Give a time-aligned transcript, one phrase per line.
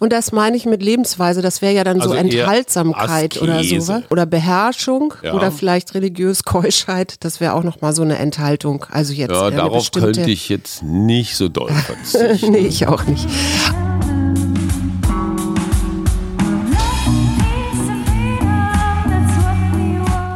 [0.00, 4.02] Und das meine ich mit Lebensweise, das wäre ja dann Also so Enthaltsamkeit oder sowas.
[4.08, 5.34] Oder Beherrschung Ja.
[5.34, 8.86] oder vielleicht religiös Keuschheit, das wäre auch nochmal so eine Enthaltung.
[8.90, 10.12] Also jetzt Ja, eine darauf bestimmte.
[10.12, 11.70] könnte ich jetzt nicht so doll
[12.12, 12.50] verzichten.
[12.52, 13.26] nee, ich auch nicht.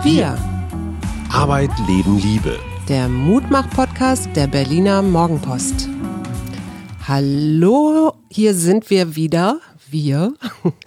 [0.03, 0.37] Wir,
[1.33, 2.59] Arbeit, Leben, Liebe.
[2.89, 5.89] der Mutmach-Podcast der Berliner Morgenpost.
[7.07, 9.61] Hallo, hier sind wir wieder.
[9.91, 10.33] Wir.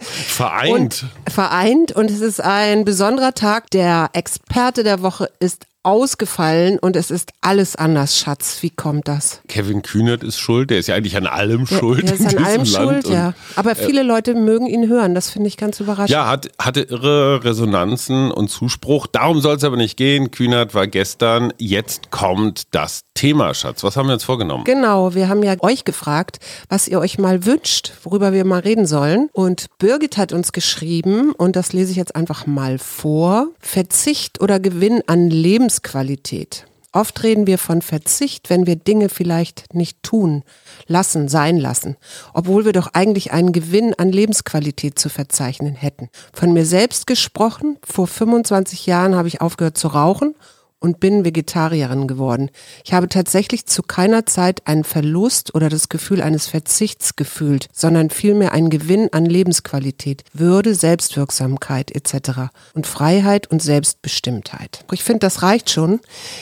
[0.00, 0.72] Vereint.
[0.72, 3.70] Und vereint und es ist ein besonderer Tag.
[3.70, 8.58] Der Experte der Woche ist ausgefallen und es ist alles anders, Schatz.
[8.62, 9.40] Wie kommt das?
[9.48, 10.68] Kevin Kühnert ist schuld.
[10.70, 12.06] Der ist ja eigentlich an allem Der, schuld.
[12.08, 12.68] der ist an allem Land.
[12.68, 13.34] schuld, Und, äh, ja.
[13.56, 15.14] Aber viele Leute mögen ihn hören.
[15.14, 16.10] Das finde ich ganz überraschend.
[16.10, 19.06] Ja, hat, hatte irre Resonanzen und Zuspruch.
[19.06, 20.30] Darum soll es aber nicht gehen.
[20.30, 21.52] Kühnert war gestern.
[21.58, 23.82] Jetzt kommt das Thema, Schatz.
[23.82, 24.64] Was haben wir uns vorgenommen?
[24.64, 28.86] Genau, wir haben ja euch gefragt, was ihr euch mal wünscht, worüber wir mal reden
[28.86, 29.28] sollen.
[29.32, 34.60] Und Birgit hat uns geschrieben, und das lese ich jetzt einfach mal vor, Verzicht oder
[34.60, 35.30] Gewinn an
[35.78, 36.66] Lebensqualität.
[36.92, 40.42] Oft reden wir von Verzicht, wenn wir Dinge vielleicht nicht tun,
[40.86, 41.96] lassen, sein lassen,
[42.32, 46.08] obwohl wir doch eigentlich einen Gewinn an Lebensqualität zu verzeichnen hätten.
[46.32, 50.34] Von mir selbst gesprochen, vor 25 Jahren habe ich aufgehört zu rauchen
[50.80, 52.50] und bin Vegetarierin geworden.
[52.84, 58.10] Ich habe tatsächlich zu keiner Zeit einen Verlust oder das Gefühl eines Verzichts gefühlt, sondern
[58.10, 62.50] vielmehr einen Gewinn an Lebensqualität, Würde, Selbstwirksamkeit etc.
[62.74, 64.84] und Freiheit und Selbstbestimmtheit.
[64.92, 66.00] Ich finde, das reicht schon.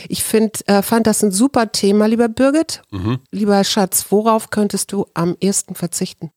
[0.09, 2.83] Ich find, äh, fand das ein super Thema, lieber Birgit.
[3.31, 6.31] Lieber Schatz, worauf könntest du am ehesten verzichten?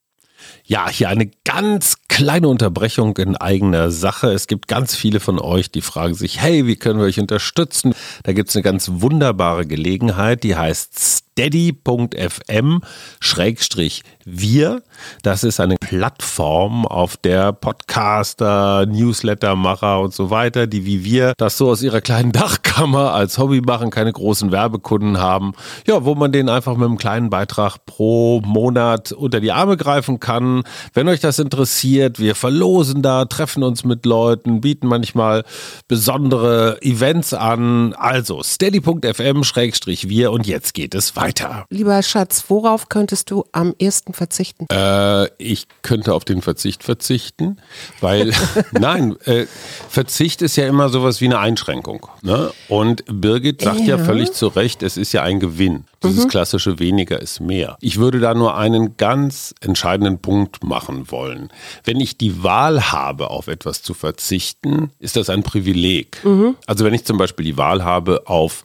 [0.64, 4.34] Ja, hier eine ganz kleine Unterbrechung in eigener Sache.
[4.34, 7.96] Es gibt ganz viele von euch, die fragen sich, hey, wie können wir euch unterstützen?
[8.24, 12.82] Da gibt es eine ganz wunderbare Gelegenheit, die heißt steady.fm
[13.22, 14.84] Schrägstrich wir.
[15.24, 21.58] Das ist eine Plattform, auf der Podcaster, Newslettermacher und so weiter, die wie wir das
[21.58, 25.54] so aus ihrer kleinen Dachkammer als Hobby machen, keine großen Werbekunden haben.
[25.88, 30.20] Ja, wo man denen einfach mit einem kleinen Beitrag pro Monat unter die Arme greifen
[30.20, 30.64] kann.
[30.94, 35.44] Wenn euch das interessiert, wir verlosen da, treffen uns mit Leuten, bieten manchmal
[35.88, 37.94] besondere Events an.
[37.94, 41.66] Also steady.fm Schrägstrich wir und jetzt geht es weiter.
[41.70, 44.66] Lieber Schatz, worauf könntest du am ehesten verzichten?
[44.72, 47.58] Äh, ich könnte auf den Verzicht verzichten,
[48.02, 48.34] weil
[48.72, 49.46] nein, äh,
[49.90, 52.08] Verzicht ist ja immer sowas wie eine Einschränkung.
[52.22, 52.52] Ne?
[52.68, 53.98] Und Birgit sagt ja.
[53.98, 53.98] Ja.
[53.98, 55.86] völlig zu Recht, es ist ja ein Gewinn.
[56.04, 57.78] Dieses klassische weniger ist mehr.
[57.82, 61.50] Ich würde da nur einen ganz entscheidenden Punkt machen wollen.
[61.84, 66.22] Wenn ich die Wahl habe, auf etwas zu verzichten, ist das ein Privileg.
[66.68, 68.64] Also wenn ich zum Beispiel die Wahl habe, auf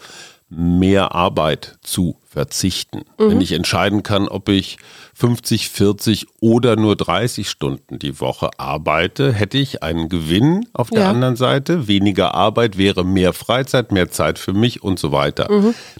[0.49, 3.03] mehr Arbeit zu verzichten.
[3.17, 4.77] Wenn ich entscheiden kann, ob ich
[5.15, 11.03] 50, 40 oder nur 30 Stunden die Woche arbeite, hätte ich einen Gewinn auf der
[11.03, 11.11] Ja.
[11.11, 11.87] anderen Seite.
[11.87, 15.49] Weniger Arbeit wäre mehr Freizeit, mehr Zeit für mich und so weiter.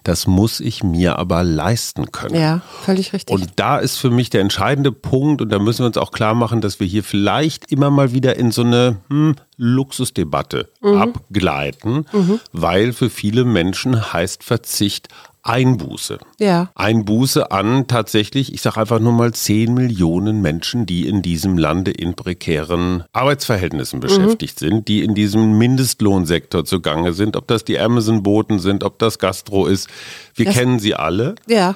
[0.03, 2.35] Das muss ich mir aber leisten können.
[2.35, 3.33] Ja, völlig richtig.
[3.33, 6.35] Und da ist für mich der entscheidende Punkt, und da müssen wir uns auch klar
[6.35, 12.07] machen, dass wir hier vielleicht immer mal wieder in so eine hm, Luxusdebatte abgleiten,
[12.53, 15.09] weil für viele Menschen heißt Verzicht
[15.47, 16.19] Einbuße.
[16.41, 16.71] ja.
[16.75, 21.91] Einbuße an tatsächlich, ich sage einfach nur mal 10 Millionen Menschen, die in diesem Lande
[21.91, 28.59] in prekären Arbeitsverhältnissen beschäftigt sind, die in diesem Mindestlohnsektor zugange sind, ob das die Amazon-Boten
[28.59, 29.89] sind, ob das Gastro ist.
[30.35, 31.35] Wir Das- kennen sie alle.
[31.47, 31.75] Ja,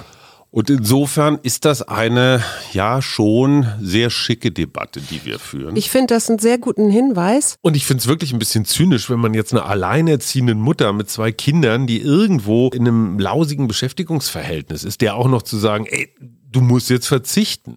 [0.50, 2.42] Und insofern ist das eine
[2.72, 5.76] ja schon sehr schicke Debatte, die wir führen.
[5.76, 7.56] ich finde das einen sehr guten Hinweis.
[7.60, 11.10] Und ich finde es wirklich ein bisschen zynisch, wenn man jetzt einer alleinerziehenden Mutter mit
[11.10, 16.14] zwei Kindern, die irgendwo in einem lausigen Beschäftigungsverhältnis ist, der auch noch zu sagen, ey,
[16.50, 17.76] du musst jetzt verzichten.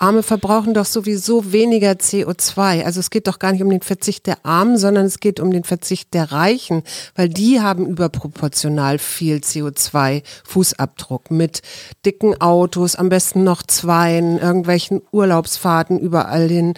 [0.00, 2.84] Arme verbrauchen doch sowieso weniger CO2.
[2.84, 5.50] Also es geht doch gar nicht um den Verzicht der Armen, sondern es geht um
[5.50, 6.82] den Verzicht der Reichen,
[7.14, 11.60] weil die haben überproportional viel CO2-Fußabdruck mit
[12.06, 16.72] dicken Autos, am besten noch zweien, irgendwelchen Urlaubsfahrten überall hin.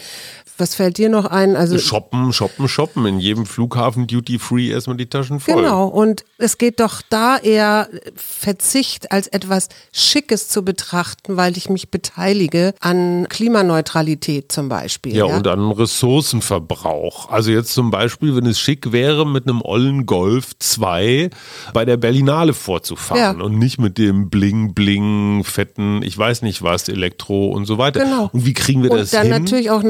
[0.62, 1.56] Was fällt dir noch ein?
[1.56, 3.05] Also Shoppen, shoppen, shoppen.
[3.05, 5.56] In jedem Flughafen Duty Free erstmal die Taschen voll.
[5.56, 11.69] Genau, und es geht doch da eher Verzicht als etwas Schickes zu betrachten, weil ich
[11.69, 15.17] mich beteilige an Klimaneutralität zum Beispiel.
[15.17, 17.29] Ja, Ja, und an Ressourcenverbrauch.
[17.31, 21.31] Also jetzt zum Beispiel, wenn es schick wäre, mit einem ollen Golf 2
[21.75, 23.44] bei der Berlinale vorzufahren Ja.
[23.44, 28.05] und nicht mit dem Bling, Bling, fetten, ich weiß nicht was, Elektro und so weiter.
[28.05, 28.31] Genau.
[28.32, 29.43] Und wie kriegen wir und das dann hin?
[29.43, 29.82] natürlich auch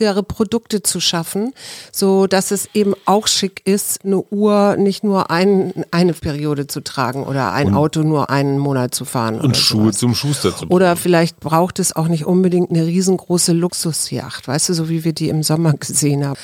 [0.00, 1.52] nachhaltigere Produkte zu schaffen,
[1.92, 6.80] so dass es eben auch schick ist, eine Uhr nicht nur ein, eine Periode zu
[6.80, 9.36] tragen oder ein Auto nur einen Monat zu fahren.
[9.36, 9.98] und oder Schuhe sowas.
[9.98, 10.72] zum Schuster zu bringen.
[10.72, 15.12] Oder vielleicht braucht es auch nicht unbedingt eine riesengroße Luxusjacht, weißt du, so wie wir
[15.12, 16.38] die im Sommer gesehen haben.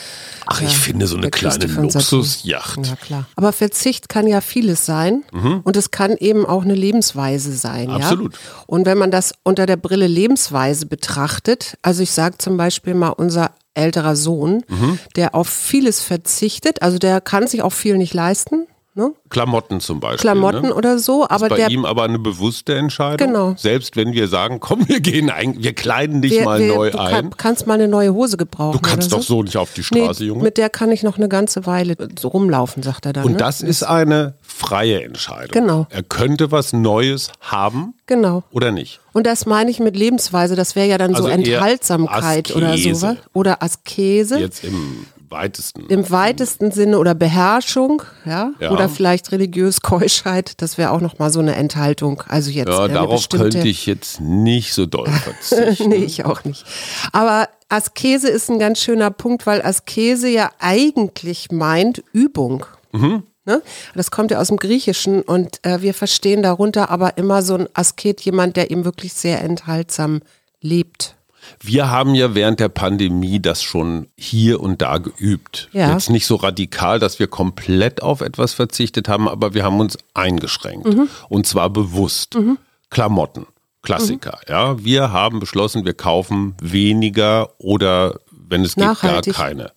[0.47, 2.87] Ach, ich finde so eine kleine Luxusjacht.
[2.87, 3.26] Ja, klar.
[3.35, 5.61] Aber Verzicht kann ja vieles sein mhm.
[5.64, 7.91] und es kann eben auch eine Lebensweise sein.
[7.91, 8.35] Absolut.
[8.35, 8.38] Ja?
[8.67, 13.09] Und wenn man das unter der Brille Lebensweise betrachtet, also ich sage zum Beispiel mal
[13.09, 13.46] unser
[13.76, 14.99] älterer Sohn, mhm.
[15.17, 18.67] der auf vieles verzichtet, also der kann sich auch viel nicht leisten,
[18.97, 19.13] Ne?
[19.29, 20.23] Klamotten zum Beispiel.
[20.23, 20.75] Klamotten ne?
[20.75, 21.29] oder so.
[21.29, 23.27] Aber ist bei ihm aber eine bewusste Entscheidung.
[23.27, 23.55] Genau.
[23.59, 26.91] Selbst wenn wir sagen, komm, wir gehen ein, wir kleiden dich wir, mal wir, neu
[26.91, 27.29] du ein.
[27.29, 28.81] Du kannst mal eine neue Hose gebrauchen.
[28.81, 29.35] Du kannst doch so?
[29.37, 30.43] so nicht auf die Straße, nee, Junge.
[30.43, 33.27] Mit der kann ich noch eine ganze Weile so rumlaufen, sagt er dann.
[33.27, 33.37] Und ne?
[33.37, 35.51] das ist eine freie Entscheidung.
[35.53, 35.87] Genau.
[35.91, 37.93] Er könnte was Neues haben.
[38.07, 38.45] Genau.
[38.51, 39.01] Oder nicht.
[39.13, 40.57] Und das meine ich mit Lebensweise.
[40.57, 43.17] Das wäre ja dann also so Enthaltsamkeit oder sowas.
[43.35, 44.39] Oder Askese.
[44.39, 45.87] Jetzt im weitesten.
[45.88, 48.70] Im weitesten Sinne oder Beherrschung, ja, ja.
[48.70, 52.23] oder vielleicht religiös Keuschheit, das wäre auch nochmal so eine Enthaltung.
[52.28, 55.88] Also jetzt ja, darauf könnte ich jetzt nicht so doll verzichten.
[55.88, 56.64] nee, ich auch nicht.
[57.12, 62.67] Aber Askese ist ein ganz schöner Punkt, weil Askese ja eigentlich meint Übung.
[62.93, 63.23] Mhm.
[63.46, 63.62] Ne?
[63.94, 67.69] Das kommt ja aus dem Griechischen und äh, wir verstehen darunter aber immer so ein
[67.75, 70.20] Asket, jemand, der eben wirklich sehr enthaltsam
[70.61, 71.14] lebt.
[71.61, 75.69] Wir haben ja während der Pandemie das schon hier und da geübt.
[75.73, 75.93] Ja.
[75.93, 79.99] Jetzt nicht so radikal, dass wir komplett auf etwas verzichtet haben, aber wir haben uns
[80.15, 80.87] eingeschränkt.
[80.87, 81.09] Mhm.
[81.29, 82.35] Und zwar bewusst.
[82.35, 82.59] Mhm.
[82.91, 83.47] Klamotten,
[83.83, 84.39] Klassiker.
[84.47, 84.53] Mhm.
[84.53, 89.73] Ja, wir haben beschlossen, wir kaufen weniger oder wenn es geht, gar keine.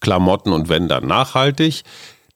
[0.00, 1.82] Klamotten und wenn dann nachhaltig.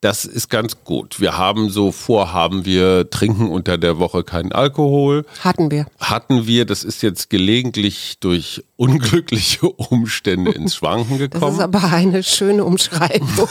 [0.01, 1.21] Das ist ganz gut.
[1.21, 5.27] Wir haben so Vorhaben, wir trinken unter der Woche keinen Alkohol.
[5.41, 5.87] Hatten wir.
[5.99, 6.67] Hatten wir.
[6.67, 11.43] Das ist jetzt gelegentlich durch unglückliche Umstände ins Schwanken gekommen.
[11.43, 13.49] Das ist aber eine schöne Umschreibung.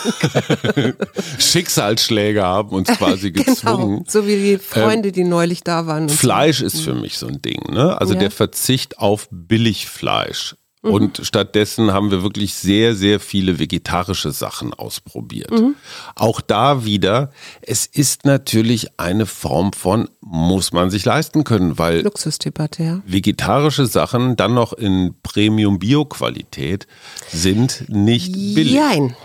[1.38, 3.46] Schicksalsschläge haben uns quasi genau.
[3.46, 3.98] gezwungen.
[3.98, 6.08] Genau, so wie die Freunde, ähm, die neulich da waren.
[6.08, 6.66] Fleisch so.
[6.66, 7.62] ist für mich so ein Ding.
[7.74, 8.00] Ne?
[8.00, 8.22] Also ja.
[8.22, 10.56] der Verzicht auf Billigfleisch
[10.88, 10.94] Mhm.
[10.94, 15.52] Und stattdessen haben wir wirklich sehr, sehr viele vegetarische Sachen ausprobiert.
[15.52, 15.76] Mhm.
[16.16, 17.32] Auch da wieder,
[17.62, 23.02] es ist natürlich eine Form von, muss man sich leisten können, weil Luxusdebatte, ja.
[23.06, 26.88] vegetarische Sachen dann noch in Premium-Bio-Qualität
[27.30, 28.76] sind nicht billig.
[28.76, 29.16] Nein.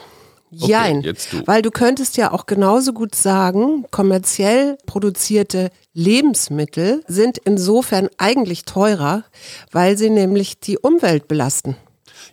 [0.54, 1.14] Jein, okay,
[1.46, 9.24] weil du könntest ja auch genauso gut sagen, kommerziell produzierte Lebensmittel sind insofern eigentlich teurer,
[9.70, 11.76] weil sie nämlich die Umwelt belasten.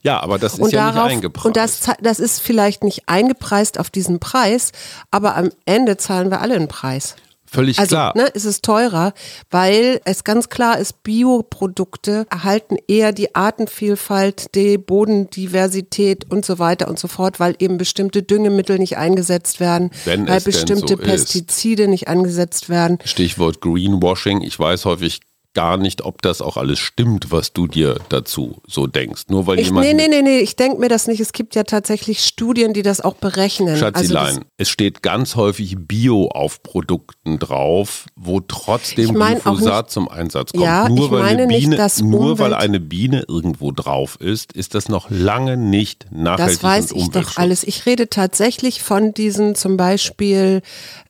[0.01, 1.45] Ja, aber das ist und ja darauf, nicht eingepreist.
[1.45, 4.71] Und das, das ist vielleicht nicht eingepreist auf diesen Preis,
[5.12, 7.16] aber am Ende zahlen wir alle einen Preis.
[7.51, 8.13] Völlig also, klar.
[8.16, 9.13] Ne, ist es teurer,
[9.50, 16.88] weil es ganz klar ist, Bioprodukte erhalten eher die Artenvielfalt, die Bodendiversität und so weiter
[16.88, 21.84] und so fort, weil eben bestimmte Düngemittel nicht eingesetzt werden, Wenn weil bestimmte so Pestizide
[21.84, 21.90] ist.
[21.90, 23.00] nicht eingesetzt werden.
[23.04, 24.42] Stichwort Greenwashing.
[24.42, 25.22] Ich weiß häufig
[25.54, 29.24] gar nicht, ob das auch alles stimmt, was du dir dazu so denkst.
[29.30, 29.88] Nur weil ich, jemand.
[29.88, 31.19] Nee, nee, nee, nee, ich denke mir das nicht.
[31.19, 33.75] Es gibt ja tatsächlich Studien, die das auch berechnen.
[33.78, 40.07] Schatzilein, also es steht ganz häufig Bio auf Produkten drauf, wo trotzdem Glyphosat nicht, zum
[40.07, 40.63] Einsatz kommt.
[40.63, 44.54] Ja, nur ich weil meine Biene, nicht, dass nur weil eine Biene irgendwo drauf ist,
[44.54, 47.63] ist das noch lange nicht nachhaltig Das weiß ich doch alles.
[47.63, 50.62] Ich rede tatsächlich von diesen zum Beispiel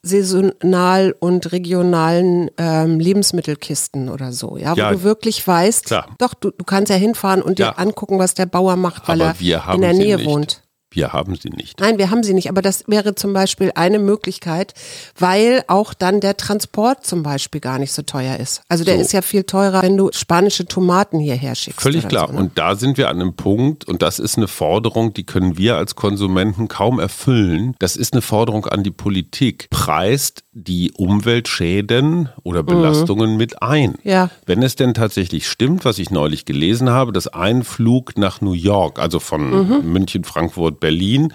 [0.01, 6.07] saisonal und regionalen ähm, Lebensmittelkisten oder so, ja, wo ja, du wirklich weißt, klar.
[6.17, 7.71] doch, du, du kannst ja hinfahren und ja.
[7.71, 9.35] dir angucken, was der Bauer macht, weil er
[9.73, 10.61] in der Nähe wohnt.
[10.91, 11.79] Wir haben sie nicht.
[11.79, 12.49] Nein, wir haben sie nicht.
[12.49, 14.73] Aber das wäre zum Beispiel eine Möglichkeit,
[15.17, 18.63] weil auch dann der Transport zum Beispiel gar nicht so teuer ist.
[18.69, 19.01] Also der so.
[19.01, 21.81] ist ja viel teurer, wenn du spanische Tomaten hierher schickst.
[21.81, 22.27] Völlig klar.
[22.27, 22.39] So, ne?
[22.39, 25.75] Und da sind wir an einem Punkt, und das ist eine Forderung, die können wir
[25.75, 27.75] als Konsumenten kaum erfüllen.
[27.77, 29.67] Das ist eine Forderung an die Politik.
[29.69, 33.37] Preist die Umweltschäden oder Belastungen mhm.
[33.37, 33.95] mit ein.
[34.03, 34.29] Ja.
[34.45, 38.53] Wenn es denn tatsächlich stimmt, was ich neulich gelesen habe, dass ein Flug nach New
[38.53, 39.91] York, also von mhm.
[39.91, 41.33] München, Frankfurt, Berlin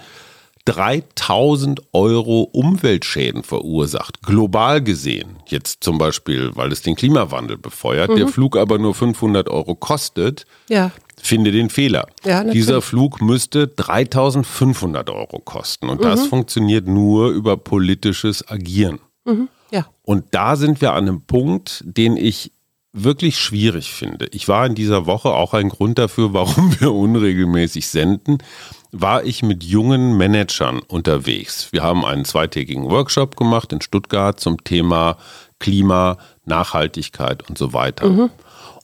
[0.65, 5.37] 3000 Euro Umweltschäden verursacht, global gesehen.
[5.45, 8.15] Jetzt zum Beispiel, weil es den Klimawandel befeuert, mhm.
[8.15, 10.45] der Flug aber nur 500 Euro kostet.
[10.67, 10.91] Ja.
[11.21, 12.07] Finde den Fehler.
[12.23, 15.87] Ja, Dieser Flug müsste 3500 Euro kosten.
[15.87, 16.05] Und mhm.
[16.05, 18.99] das funktioniert nur über politisches Agieren.
[19.23, 19.47] Mhm.
[19.71, 19.85] Ja.
[20.03, 22.51] Und da sind wir an einem Punkt, den ich
[22.91, 24.27] wirklich schwierig finde.
[24.31, 28.39] Ich war in dieser Woche auch ein Grund dafür, warum wir unregelmäßig senden
[28.91, 31.71] war ich mit jungen Managern unterwegs.
[31.71, 35.17] Wir haben einen zweitägigen Workshop gemacht in Stuttgart zum Thema
[35.59, 38.09] Klima, Nachhaltigkeit und so weiter.
[38.09, 38.29] Mhm.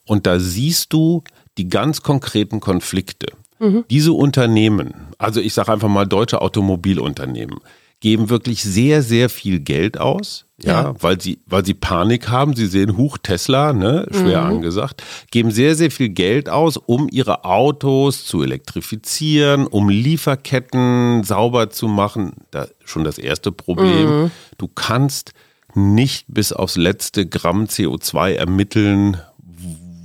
[0.05, 1.23] Und da siehst du
[1.57, 3.27] die ganz konkreten Konflikte.
[3.59, 3.85] Mhm.
[3.89, 7.59] Diese Unternehmen, also ich sage einfach mal deutsche Automobilunternehmen,
[8.01, 10.45] geben wirklich sehr, sehr viel Geld aus.
[10.63, 12.55] Ja, ja, weil sie, weil sie Panik haben.
[12.55, 14.47] Sie sehen Huch Tesla, ne, schwer mhm.
[14.47, 21.71] angesagt, geben sehr, sehr viel Geld aus, um ihre Autos zu elektrifizieren, um Lieferketten sauber
[21.71, 22.33] zu machen.
[22.51, 24.23] Da schon das erste Problem.
[24.23, 24.31] Mhm.
[24.57, 25.33] Du kannst
[25.73, 29.17] nicht bis aufs letzte Gramm CO2 ermitteln,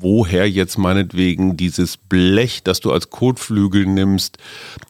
[0.00, 4.38] woher jetzt meinetwegen dieses Blech, das du als Kotflügel nimmst,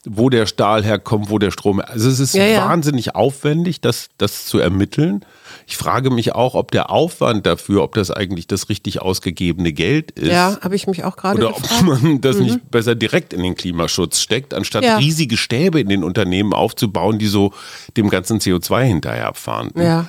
[0.04, 1.80] wo der Stahl herkommt, wo der Strom.
[1.80, 2.68] Also es ist ja, ja.
[2.68, 5.24] wahnsinnig aufwendig, das, das zu ermitteln.
[5.66, 10.12] Ich frage mich auch, ob der Aufwand dafür, ob das eigentlich das richtig ausgegebene Geld
[10.12, 10.28] ist.
[10.28, 11.82] Ja, habe ich mich auch gerade Oder gefragt.
[11.82, 12.44] ob man das mhm.
[12.44, 14.98] nicht besser direkt in den Klimaschutz steckt, anstatt ja.
[14.98, 17.52] riesige Stäbe in den Unternehmen aufzubauen, die so
[17.96, 19.70] dem ganzen CO2 hinterherfahren.
[19.76, 20.06] Ja.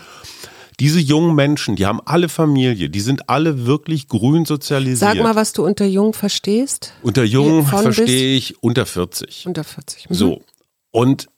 [0.79, 4.99] Diese jungen Menschen, die haben alle Familie, die sind alle wirklich grün sozialisiert.
[4.99, 6.93] Sag mal, was du unter jung verstehst.
[7.01, 9.47] Unter jung verstehe ich unter 40.
[9.47, 10.09] Unter 40.
[10.09, 10.13] Mhm.
[10.13, 10.41] So.
[10.91, 11.29] Und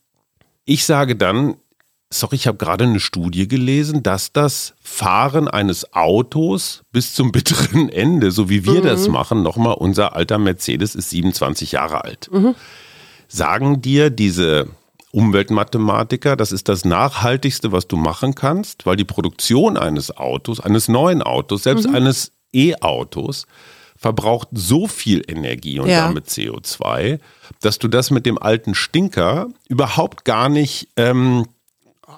[0.65, 1.55] ich sage dann,
[2.09, 7.87] sorry, ich habe gerade eine Studie gelesen, dass das Fahren eines Autos bis zum bitteren
[7.93, 8.87] Ende, so wie wir mhm.
[8.87, 12.29] das machen, nochmal, unser alter Mercedes ist 27 Jahre alt.
[12.31, 12.55] Mhm.
[13.29, 14.67] Sagen dir diese
[15.11, 20.87] Umweltmathematiker, das ist das Nachhaltigste, was du machen kannst, weil die Produktion eines Autos, eines
[20.87, 21.95] neuen Autos, selbst mhm.
[21.95, 23.47] eines E-Autos,
[23.97, 26.07] verbraucht so viel Energie und ja.
[26.07, 27.19] damit CO2,
[27.61, 31.45] dass du das mit dem alten Stinker überhaupt gar nicht ähm,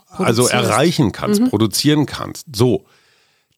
[0.10, 1.50] also erreichen kannst, mhm.
[1.50, 2.56] produzieren kannst.
[2.56, 2.86] So.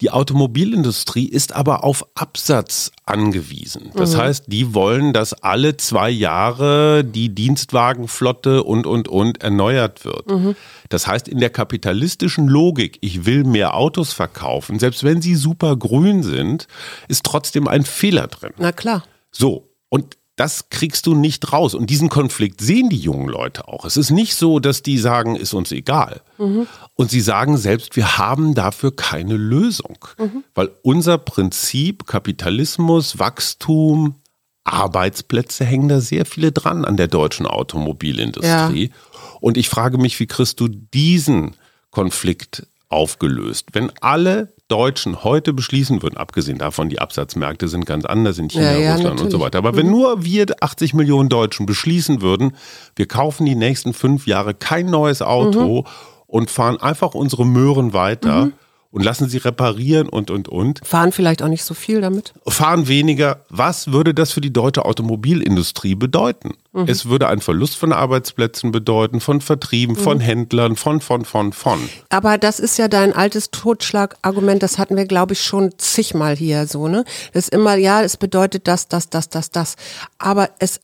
[0.01, 3.91] Die Automobilindustrie ist aber auf Absatz angewiesen.
[3.95, 4.17] Das mhm.
[4.19, 10.29] heißt, die wollen, dass alle zwei Jahre die Dienstwagenflotte und, und, und erneuert wird.
[10.29, 10.55] Mhm.
[10.89, 15.75] Das heißt, in der kapitalistischen Logik, ich will mehr Autos verkaufen, selbst wenn sie super
[15.75, 16.67] grün sind,
[17.07, 18.53] ist trotzdem ein Fehler drin.
[18.57, 19.03] Na klar.
[19.31, 19.69] So.
[19.89, 21.75] Und das kriegst du nicht raus.
[21.75, 23.85] Und diesen Konflikt sehen die jungen Leute auch.
[23.85, 26.21] Es ist nicht so, dass die sagen, ist uns egal.
[26.37, 26.67] Mhm.
[26.95, 29.97] Und sie sagen selbst, wir haben dafür keine Lösung.
[30.17, 30.43] Mhm.
[30.55, 34.15] Weil unser Prinzip, Kapitalismus, Wachstum,
[34.63, 38.85] Arbeitsplätze hängen da sehr viele dran an der deutschen Automobilindustrie.
[38.85, 39.37] Ja.
[39.39, 41.55] Und ich frage mich, wie kriegst du diesen
[41.91, 43.67] Konflikt aufgelöst?
[43.73, 48.71] Wenn alle Deutschen heute beschließen würden, abgesehen davon, die Absatzmärkte sind ganz anders in China,
[48.71, 49.25] ja, ja, Russland natürlich.
[49.25, 49.59] und so weiter.
[49.59, 49.77] Aber mhm.
[49.77, 52.53] wenn nur wir 80 Millionen Deutschen beschließen würden,
[52.95, 55.87] wir kaufen die nächsten fünf Jahre kein neues Auto mhm.
[56.25, 58.53] und fahren einfach unsere Möhren weiter, mhm
[58.93, 60.79] und lassen sie reparieren und, und, und.
[60.85, 62.33] Fahren vielleicht auch nicht so viel damit?
[62.47, 63.41] Fahren weniger.
[63.49, 66.51] Was würde das für die deutsche Automobilindustrie bedeuten?
[66.73, 66.85] Mhm.
[66.87, 69.99] Es würde einen Verlust von Arbeitsplätzen bedeuten, von Vertrieben, mhm.
[69.99, 71.79] von Händlern, von, von, von, von.
[72.09, 76.67] Aber das ist ja dein altes Totschlagargument, das hatten wir, glaube ich, schon zigmal hier
[76.67, 77.03] so, ne?
[77.33, 79.75] Das ist immer, ja, es bedeutet das, das, das, das, das.
[80.19, 80.79] Aber es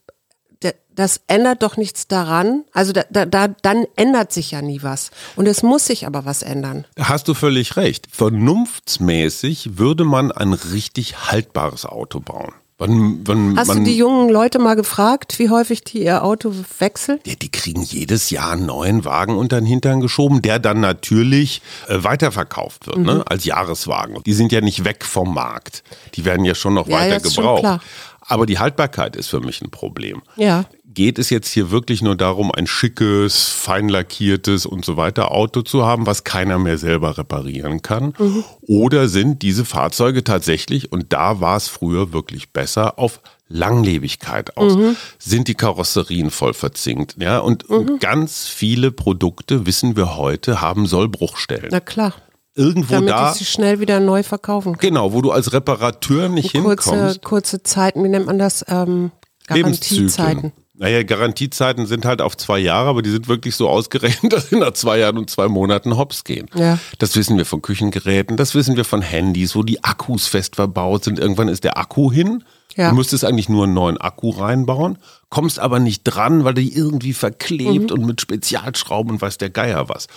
[0.99, 2.65] das ändert doch nichts daran.
[2.73, 5.11] Also da, da, da, dann ändert sich ja nie was.
[5.37, 6.85] Und es muss sich aber was ändern.
[6.99, 8.07] Hast du völlig recht.
[8.11, 12.51] Vernunftsmäßig würde man ein richtig haltbares Auto bauen.
[12.79, 17.19] Wann, wann, Hast du die jungen Leute mal gefragt, wie häufig die ihr Auto wechseln?
[17.25, 21.61] Ja, die kriegen jedes Jahr einen neuen Wagen unter den Hintern geschoben, der dann natürlich
[21.89, 23.17] äh, weiterverkauft wird, ne, mhm.
[23.19, 24.23] ne, als Jahreswagen.
[24.25, 25.83] Die sind ja nicht weg vom Markt.
[26.15, 27.81] Die werden ja schon noch ja, weiter gebraucht.
[28.29, 30.21] Aber die Haltbarkeit ist für mich ein Problem.
[30.37, 35.31] Ja geht es jetzt hier wirklich nur darum, ein schickes, fein lackiertes und so weiter
[35.31, 38.13] Auto zu haben, was keiner mehr selber reparieren kann?
[38.17, 38.43] Mhm.
[38.61, 44.75] Oder sind diese Fahrzeuge tatsächlich, und da war es früher wirklich besser, auf Langlebigkeit aus?
[44.75, 44.95] Mhm.
[45.19, 47.15] Sind die Karosserien voll verzinkt?
[47.19, 47.75] Ja, und, mhm.
[47.75, 51.69] und ganz viele Produkte, wissen wir heute, haben Sollbruchstellen.
[51.71, 52.13] Na klar
[52.59, 53.21] irgendwo Damit da.
[53.23, 54.81] Damit sie schnell wieder neu verkaufen kann.
[54.81, 57.23] Genau, wo du als Reparateur nicht kurze, hinkommst.
[57.23, 58.65] Kurze Zeiten, wie nennt man das?
[58.67, 59.11] Ähm,
[59.47, 60.51] Garantiezeiten.
[60.75, 64.57] Naja, Garantiezeiten sind halt auf zwei Jahre, aber die sind wirklich so ausgerechnet, dass sie
[64.57, 66.47] nach zwei Jahren und zwei Monaten hops gehen.
[66.55, 66.79] Ja.
[66.99, 71.03] Das wissen wir von Küchengeräten, das wissen wir von Handys, wo die Akkus fest verbaut
[71.03, 71.19] sind.
[71.19, 72.43] Irgendwann ist der Akku hin.
[72.75, 72.89] Ja.
[72.89, 74.97] Du müsstest eigentlich nur einen neuen Akku reinbauen,
[75.29, 77.97] kommst aber nicht dran, weil die irgendwie verklebt mhm.
[77.97, 80.07] und mit Spezialschrauben und weiß der Geier was.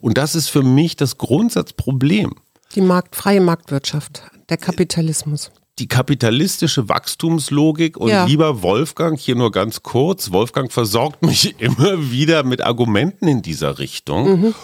[0.00, 2.34] Und das ist für mich das Grundsatzproblem.
[2.74, 8.26] Die Markt, freie Marktwirtschaft, der Kapitalismus die kapitalistische Wachstumslogik und ja.
[8.26, 13.78] lieber Wolfgang, hier nur ganz kurz, Wolfgang versorgt mich immer wieder mit Argumenten in dieser
[13.78, 14.54] Richtung mhm.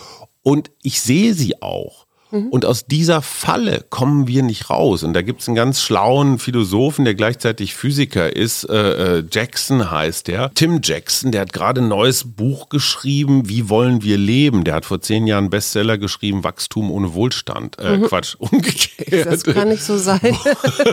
[0.43, 2.07] und ich sehe sie auch.
[2.31, 2.49] Mhm.
[2.49, 5.03] Und aus dieser Falle kommen wir nicht raus.
[5.03, 8.65] Und da gibt es einen ganz schlauen Philosophen, der gleichzeitig Physiker ist.
[8.65, 10.51] Äh, äh, Jackson heißt der.
[10.55, 14.65] Tim Jackson, der hat gerade ein neues Buch geschrieben, Wie wollen wir leben?
[14.65, 17.79] Der hat vor zehn Jahren einen Bestseller geschrieben, Wachstum ohne Wohlstand.
[17.79, 18.03] Äh, mhm.
[18.05, 19.27] Quatsch, umgekehrt.
[19.27, 20.21] Das kann nicht so sein.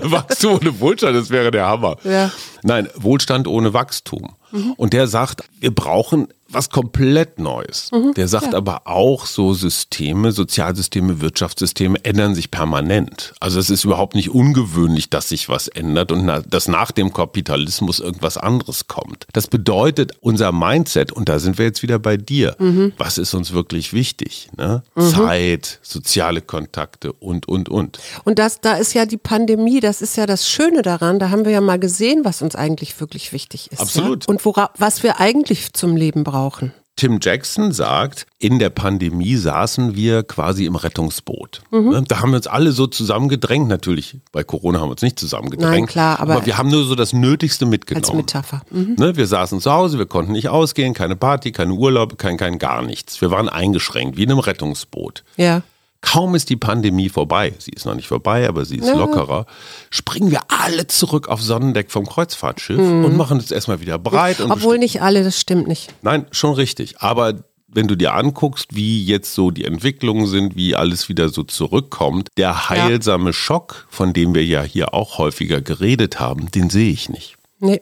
[0.04, 1.98] Wachstum ohne Wohlstand, das wäre der Hammer.
[2.04, 2.32] Ja.
[2.64, 4.36] Nein, Wohlstand ohne Wachstum.
[4.52, 4.74] Mhm.
[4.78, 7.92] Und der sagt, wir brauchen was komplett Neues.
[7.92, 8.58] Mhm, der sagt ja.
[8.58, 13.34] aber auch, so Systeme, Sozialsysteme, Wirtschaftssysteme ändern sich permanent.
[13.40, 17.14] Also es ist überhaupt nicht ungewöhnlich, dass sich was ändert und na, dass nach dem
[17.14, 19.28] Kapitalismus irgendwas anderes kommt.
[19.34, 22.94] Das bedeutet, unser Mindset, und da sind wir jetzt wieder bei dir, mhm.
[22.98, 24.50] was ist uns wirklich wichtig?
[24.58, 24.82] Ne?
[24.96, 25.10] Mhm.
[25.10, 28.00] Zeit, soziale Kontakte und, und, und.
[28.24, 31.44] Und das, da ist ja die Pandemie, das ist ja das Schöne daran, da haben
[31.44, 33.82] wir ja mal gesehen, was uns eigentlich wirklich wichtig ist.
[33.82, 34.24] Absolut.
[34.24, 34.30] Ja?
[34.30, 36.74] Und wora, was wir eigentlich zum Leben brauchen brauchen.
[36.98, 41.62] Tim Jackson sagt, in der Pandemie saßen wir quasi im Rettungsboot.
[41.70, 41.90] Mhm.
[41.90, 43.68] Ne, da haben wir uns alle so zusammengedrängt.
[43.68, 45.72] Natürlich, bei Corona haben wir uns nicht zusammengedrängt.
[45.72, 48.06] Nein, klar, aber, aber wir haben nur so das Nötigste mitgenommen.
[48.06, 48.62] Als Metapher.
[48.72, 48.96] Mhm.
[48.98, 52.60] Ne, wir saßen zu Hause, wir konnten nicht ausgehen, keine Party, keine Urlaub, kein, kein
[52.60, 53.20] gar nichts.
[53.20, 55.26] Wir waren eingeschränkt, wie in einem Rettungsboot.
[55.36, 55.64] Ja.
[56.06, 58.94] Kaum ist die Pandemie vorbei, sie ist noch nicht vorbei, aber sie ist ja.
[58.94, 59.48] lockerer,
[59.90, 63.06] springen wir alle zurück auf Sonnendeck vom Kreuzfahrtschiff mhm.
[63.06, 64.40] und machen uns erstmal wieder breit.
[64.40, 65.92] Obwohl nicht alle, das stimmt nicht.
[66.04, 67.00] Nein, schon richtig.
[67.00, 71.42] Aber wenn du dir anguckst, wie jetzt so die Entwicklungen sind, wie alles wieder so
[71.42, 73.34] zurückkommt, der heilsame ja.
[73.34, 77.36] Schock, von dem wir ja hier auch häufiger geredet haben, den sehe ich nicht.
[77.60, 77.82] Nee.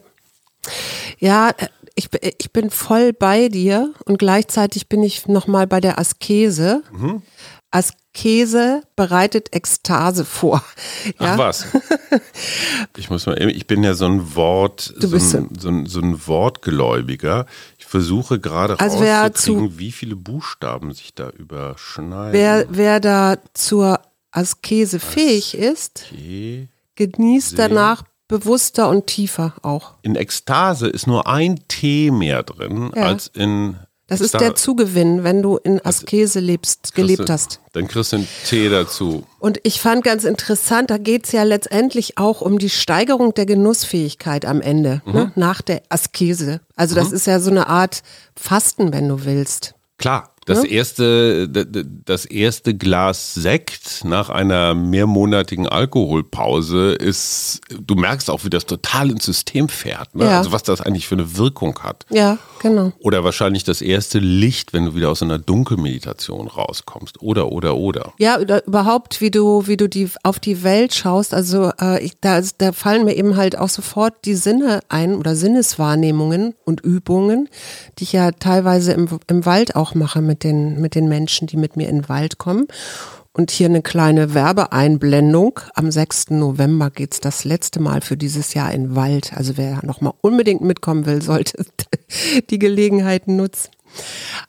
[1.18, 1.52] Ja,
[1.94, 6.82] ich, ich bin voll bei dir und gleichzeitig bin ich nochmal bei der Askese.
[6.90, 7.22] Mhm.
[7.74, 10.64] Askese bereitet Ekstase vor.
[11.18, 11.34] Ja?
[11.34, 11.66] Ach was.
[12.96, 16.26] Ich muss mal, ich bin ja so ein Wort, so ein, so, ein, so ein
[16.28, 17.46] Wortgläubiger.
[17.76, 22.32] Ich versuche gerade also rauszukriegen, wie viele Buchstaben sich da überschneiden.
[22.32, 24.00] Wer, wer da zur
[24.30, 26.06] Askese fähig ist,
[26.94, 29.94] genießt danach bewusster und tiefer auch.
[30.02, 33.02] In Ekstase ist nur ein T mehr drin ja.
[33.02, 33.76] als in
[34.06, 37.60] das ist der Zugewinn, wenn du in Askese lebst, gelebt hast.
[37.72, 39.24] Dann kriegst du einen Tee dazu.
[39.38, 43.46] Und ich fand ganz interessant, da geht es ja letztendlich auch um die Steigerung der
[43.46, 45.14] Genussfähigkeit am Ende, ne, mhm.
[45.14, 46.60] ne, nach der Askese.
[46.76, 47.16] Also das mhm.
[47.16, 48.02] ist ja so eine Art
[48.36, 49.74] Fasten, wenn du willst.
[49.96, 50.70] Klar, das ja?
[50.70, 58.66] erste, das erste Glas Sekt nach einer mehrmonatigen Alkoholpause ist, du merkst auch, wie das
[58.66, 60.14] total ins System fährt.
[60.14, 60.24] Ne?
[60.24, 60.38] Ja.
[60.38, 62.04] Also was das eigentlich für eine Wirkung hat.
[62.10, 62.92] Ja, genau.
[62.98, 67.22] Oder wahrscheinlich das erste Licht, wenn du wieder aus einer Dunkelmeditation rauskommst.
[67.22, 68.12] Oder, oder, oder.
[68.18, 71.34] Ja, oder überhaupt, wie du, wie du die, auf die Welt schaust.
[71.34, 75.36] Also äh, ich, da, da fallen mir eben halt auch sofort die Sinne ein oder
[75.36, 77.48] Sinneswahrnehmungen und Übungen,
[77.98, 81.56] die ich ja teilweise im, im Wald auch mache mit den, mit den Menschen, die
[81.56, 82.66] mit mir in den Wald kommen.
[83.36, 85.58] Und hier eine kleine Werbeeinblendung.
[85.74, 86.30] Am 6.
[86.30, 89.32] November geht es das letzte Mal für dieses Jahr in Wald.
[89.34, 91.66] Also wer nochmal unbedingt mitkommen will, sollte
[92.50, 93.70] die Gelegenheit nutzen.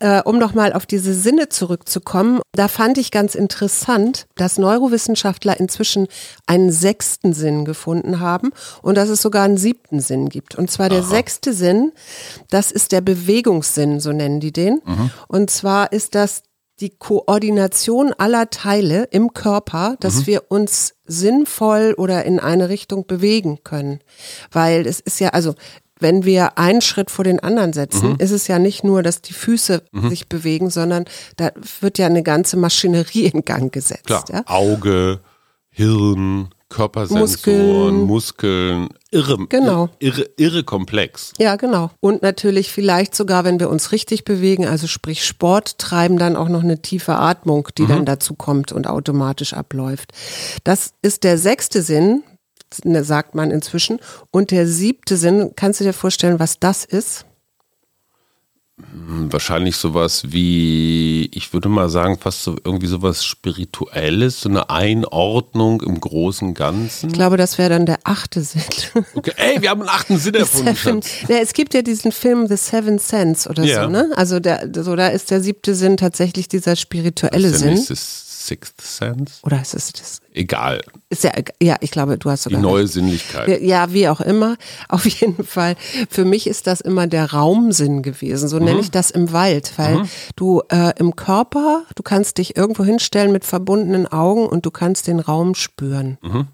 [0.00, 6.06] Äh, um nochmal auf diese Sinne zurückzukommen, da fand ich ganz interessant, dass Neurowissenschaftler inzwischen
[6.46, 8.50] einen sechsten Sinn gefunden haben
[8.82, 10.54] und dass es sogar einen siebten Sinn gibt.
[10.56, 11.08] Und zwar der Aha.
[11.08, 11.92] sechste Sinn,
[12.50, 14.80] das ist der Bewegungssinn, so nennen die den.
[14.84, 15.10] Mhm.
[15.28, 16.42] Und zwar ist das
[16.80, 20.26] die Koordination aller Teile im Körper, dass mhm.
[20.26, 24.00] wir uns sinnvoll oder in eine Richtung bewegen können.
[24.50, 25.54] Weil es ist ja, also
[25.98, 28.16] wenn wir einen Schritt vor den anderen setzen, mhm.
[28.18, 30.10] ist es ja nicht nur, dass die Füße mhm.
[30.10, 34.06] sich bewegen, sondern da wird ja eine ganze Maschinerie in Gang gesetzt.
[34.06, 34.24] Klar.
[34.30, 34.42] Ja?
[34.46, 35.20] Auge,
[35.70, 39.88] Hirn, Körpersensoren, Muskeln, Muskeln irre, genau.
[39.98, 41.32] irre, irre komplex.
[41.38, 41.90] Ja, genau.
[42.00, 46.48] Und natürlich vielleicht sogar, wenn wir uns richtig bewegen, also sprich Sport treiben, dann auch
[46.48, 47.88] noch eine tiefe Atmung, die mhm.
[47.88, 50.12] dann dazu kommt und automatisch abläuft.
[50.64, 52.22] Das ist der sechste Sinn,
[52.84, 54.00] Ne, sagt man inzwischen.
[54.30, 57.24] Und der siebte Sinn, kannst du dir vorstellen, was das ist?
[58.78, 64.68] Hm, wahrscheinlich sowas wie, ich würde mal sagen, fast so irgendwie sowas Spirituelles, so eine
[64.68, 67.08] Einordnung im großen Ganzen.
[67.08, 68.62] Ich glaube, das wäre dann der achte Sinn.
[69.14, 71.00] Okay, ey, wir haben einen achten Sinn erfunden.
[71.28, 73.84] ja, es gibt ja diesen Film The Seven Sense oder ja.
[73.84, 74.10] so, ne?
[74.14, 77.82] Also der, so, da ist der siebte Sinn tatsächlich dieser spirituelle Sinn.
[78.46, 79.34] Sixth Sense?
[79.42, 80.20] Oder ist es das?
[80.32, 80.82] Egal.
[81.08, 82.58] Ist ja, ja, ich glaube, du hast sogar.
[82.58, 82.92] Die neue recht.
[82.92, 83.62] Sinnlichkeit.
[83.62, 84.56] Ja, wie auch immer.
[84.88, 85.76] Auf jeden Fall.
[86.08, 88.48] Für mich ist das immer der Raumsinn gewesen.
[88.48, 88.64] So mhm.
[88.66, 90.08] nenne ich das im Wald, weil mhm.
[90.36, 95.06] du äh, im Körper, du kannst dich irgendwo hinstellen mit verbundenen Augen und du kannst
[95.06, 96.18] den Raum spüren.
[96.22, 96.48] Mhm.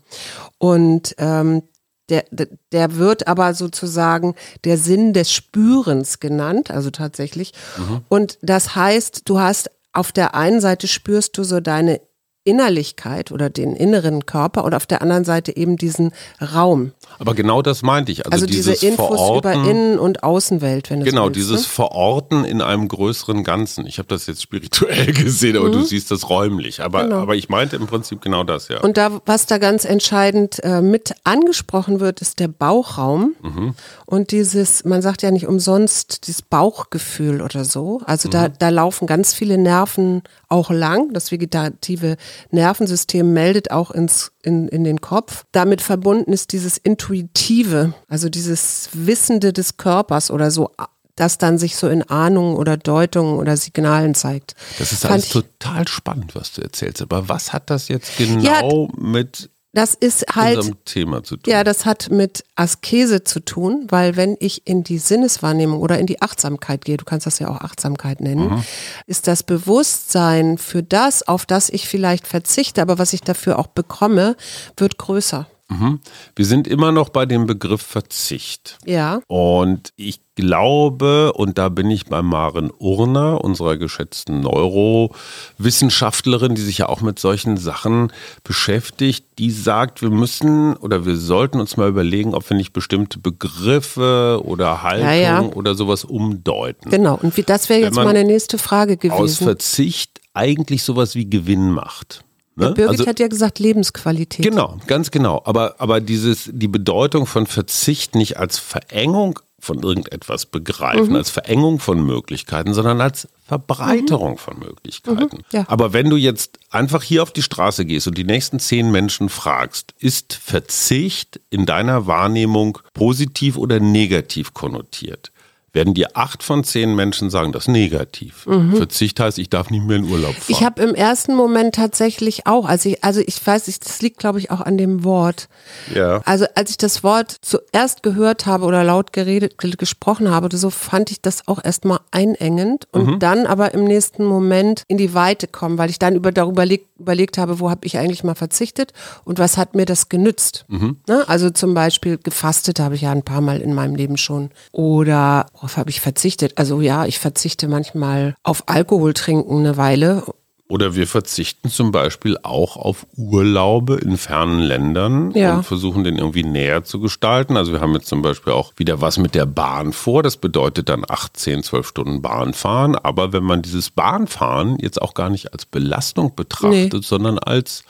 [0.59, 1.63] Und ähm,
[2.09, 2.25] der,
[2.73, 7.53] der wird aber sozusagen der Sinn des Spürens genannt, also tatsächlich.
[7.79, 8.01] Mhm.
[8.09, 12.01] Und das heißt, du hast auf der einen Seite spürst du so deine
[12.45, 16.93] Innerlichkeit oder den inneren Körper und auf der anderen Seite eben diesen Raum.
[17.19, 18.27] Aber genau das meinte ich.
[18.27, 21.69] Also, also diese Infos Verorten, über Innen- und Außenwelt, wenn du Genau, willst, dieses ne?
[21.69, 23.87] Verorten in einem größeren Ganzen.
[23.87, 25.73] Ich habe das jetzt spirituell gesehen, aber mhm.
[25.73, 26.83] du siehst das räumlich.
[26.83, 27.17] Aber, genau.
[27.17, 28.81] aber ich meinte im Prinzip genau das, ja.
[28.81, 33.37] Und da, was da ganz entscheidend äh, mit angesprochen wird, ist der Bauchraum.
[33.43, 33.75] Mhm.
[34.07, 38.01] Und dieses, man sagt ja nicht umsonst, dieses Bauchgefühl oder so.
[38.05, 38.33] Also mhm.
[38.33, 41.13] da, da laufen ganz viele Nerven auch lang.
[41.13, 42.17] Das vegetative
[42.51, 45.45] Nervensystem meldet auch ins, in, in den Kopf.
[45.51, 50.71] Damit verbunden ist dieses Intuitive, also dieses Wissende des Körpers oder so
[51.15, 54.55] das dann sich so in Ahnungen oder Deutungen oder Signalen zeigt.
[54.79, 57.03] Das ist alles total spannend, was du erzählst.
[57.03, 58.63] Aber was hat das jetzt genau ja,
[58.99, 61.51] mit das ist halt Thema zu tun.
[61.51, 66.07] Ja, das hat mit Askese zu tun, weil wenn ich in die Sinneswahrnehmung oder in
[66.07, 68.65] die Achtsamkeit gehe, du kannst das ja auch Achtsamkeit nennen, mhm.
[69.07, 73.69] ist das Bewusstsein für das, auf das ich vielleicht verzichte, aber was ich dafür auch
[73.69, 74.37] bekomme,
[74.77, 75.47] wird größer.
[75.69, 75.99] Mhm.
[76.37, 78.79] Wir sind immer noch bei dem Begriff Verzicht.
[78.85, 79.21] Ja.
[79.27, 86.79] Und ich glaube, und da bin ich bei Maren Urner, unserer geschätzten Neurowissenschaftlerin, die sich
[86.79, 88.13] ja auch mit solchen Sachen
[88.45, 93.19] beschäftigt, die sagt, wir müssen oder wir sollten uns mal überlegen, ob wir nicht bestimmte
[93.19, 95.43] Begriffe oder Haltung ja, ja.
[95.43, 96.91] oder sowas umdeuten.
[96.91, 99.21] Genau, und wie, das wäre jetzt meine nächste Frage gewesen.
[99.21, 102.25] Aus Verzicht eigentlich sowas wie Gewinn macht.
[102.55, 102.73] Ne?
[102.73, 104.45] Birgit also, hat ja gesagt Lebensqualität.
[104.45, 105.43] Genau, ganz genau.
[105.45, 111.17] Aber, aber dieses, die Bedeutung von Verzicht nicht als Verengung von irgendetwas begreifen, mhm.
[111.17, 114.39] als Verengung von Möglichkeiten, sondern als Verbreiterung mhm.
[114.39, 115.37] von Möglichkeiten.
[115.37, 115.65] Mhm, ja.
[115.69, 119.29] Aber wenn du jetzt einfach hier auf die Straße gehst und die nächsten zehn Menschen
[119.29, 125.32] fragst, ist Verzicht in deiner Wahrnehmung positiv oder negativ konnotiert?
[125.73, 128.47] Werden dir acht von zehn Menschen sagen, das ist negativ.
[128.47, 128.77] Mhm.
[128.77, 130.45] Verzicht heißt, ich darf nicht mehr in Urlaub fahren.
[130.49, 134.19] Ich habe im ersten Moment tatsächlich auch, also ich, also ich weiß, ich, das liegt
[134.19, 135.49] glaube ich auch an dem Wort.
[135.95, 136.21] Ja.
[136.25, 141.11] Also als ich das Wort zuerst gehört habe oder laut geredet, gesprochen habe, so fand
[141.11, 143.19] ich das auch erstmal einengend und mhm.
[143.19, 146.87] dann aber im nächsten Moment in die Weite kommen, weil ich dann über, darüber überlegt,
[146.99, 148.93] überlegt habe, wo habe ich eigentlich mal verzichtet
[149.25, 150.65] und was hat mir das genützt.
[150.69, 150.97] Mhm.
[151.09, 151.25] Ne?
[151.27, 155.47] Also zum Beispiel gefastet habe ich ja ein paar Mal in meinem Leben schon oder
[155.63, 156.59] worauf habe ich verzichtet?
[156.59, 160.25] Also ja, ich verzichte manchmal auf Alkohol trinken eine Weile.
[160.69, 165.57] Oder wir verzichten zum Beispiel auch auf Urlaube in fernen Ländern ja.
[165.57, 167.57] und versuchen den irgendwie näher zu gestalten.
[167.57, 170.23] Also wir haben jetzt zum Beispiel auch wieder was mit der Bahn vor.
[170.25, 172.97] Das bedeutet dann 18, 12 Stunden Bahnfahren.
[172.97, 177.01] Aber wenn man dieses Bahnfahren jetzt auch gar nicht als Belastung betrachtet, nee.
[177.03, 177.85] sondern als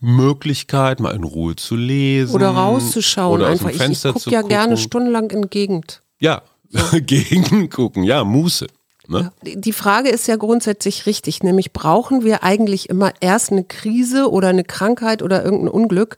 [0.00, 2.34] Möglichkeit, mal in Ruhe zu lesen.
[2.34, 3.40] Oder rauszuschauen.
[3.40, 3.70] Oder einfach.
[3.70, 6.02] ich, ich gucke ja gerne stundenlang in Gegend.
[6.18, 6.42] Ja,
[6.92, 8.04] gegengucken.
[8.04, 8.66] Ja, Muße.
[9.06, 9.32] Ne?
[9.42, 14.48] Die Frage ist ja grundsätzlich richtig, nämlich brauchen wir eigentlich immer erst eine Krise oder
[14.48, 16.16] eine Krankheit oder irgendein Unglück,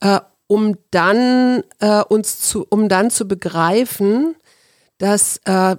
[0.00, 4.36] äh, um dann äh, uns zu, um dann zu begreifen,
[5.02, 5.74] dass äh,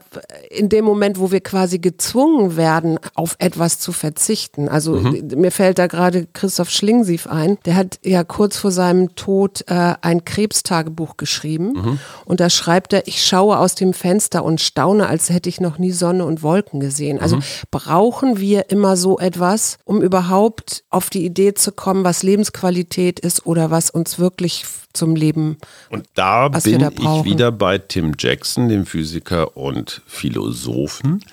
[0.49, 5.29] in dem Moment, wo wir quasi gezwungen werden, auf etwas zu verzichten, also mhm.
[5.37, 9.93] mir fällt da gerade Christoph Schlingsief ein, der hat ja kurz vor seinem Tod äh,
[10.01, 11.99] ein Krebstagebuch geschrieben mhm.
[12.25, 15.77] und da schreibt er, ich schaue aus dem Fenster und staune, als hätte ich noch
[15.77, 17.17] nie Sonne und Wolken gesehen.
[17.21, 17.43] Also mhm.
[17.71, 23.45] brauchen wir immer so etwas, um überhaupt auf die Idee zu kommen, was Lebensqualität ist
[23.45, 25.57] oder was uns wirklich zum Leben.
[25.89, 29.12] Und da bin da ich wieder bei Tim Jackson, dem Physiker
[29.55, 31.23] und Philosophen.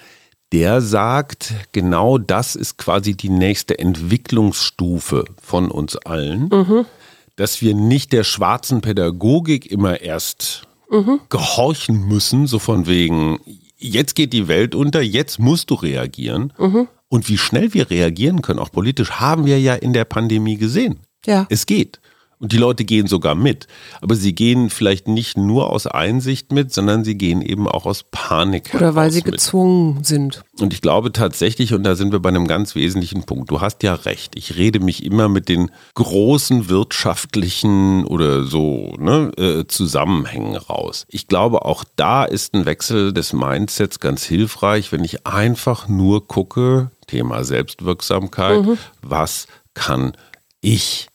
[0.52, 6.86] Der sagt, genau das ist quasi die nächste Entwicklungsstufe von uns allen, mhm.
[7.36, 11.20] dass wir nicht der schwarzen Pädagogik immer erst mhm.
[11.28, 13.38] gehorchen müssen, so von wegen,
[13.76, 16.52] jetzt geht die Welt unter, jetzt musst du reagieren.
[16.58, 16.88] Mhm.
[17.08, 21.00] Und wie schnell wir reagieren können, auch politisch, haben wir ja in der Pandemie gesehen.
[21.26, 21.46] Ja.
[21.50, 22.00] Es geht.
[22.40, 23.66] Und die Leute gehen sogar mit.
[24.00, 28.04] Aber sie gehen vielleicht nicht nur aus Einsicht mit, sondern sie gehen eben auch aus
[28.10, 29.32] Panik Oder weil sie mit.
[29.32, 30.42] gezwungen sind.
[30.58, 33.82] Und ich glaube tatsächlich, und da sind wir bei einem ganz wesentlichen Punkt, du hast
[33.82, 40.56] ja recht, ich rede mich immer mit den großen wirtschaftlichen oder so ne, äh, Zusammenhängen
[40.56, 41.04] raus.
[41.08, 46.26] Ich glaube, auch da ist ein Wechsel des Mindsets ganz hilfreich, wenn ich einfach nur
[46.26, 48.78] gucke, Thema Selbstwirksamkeit, mhm.
[49.02, 50.12] was kann
[50.62, 51.08] ich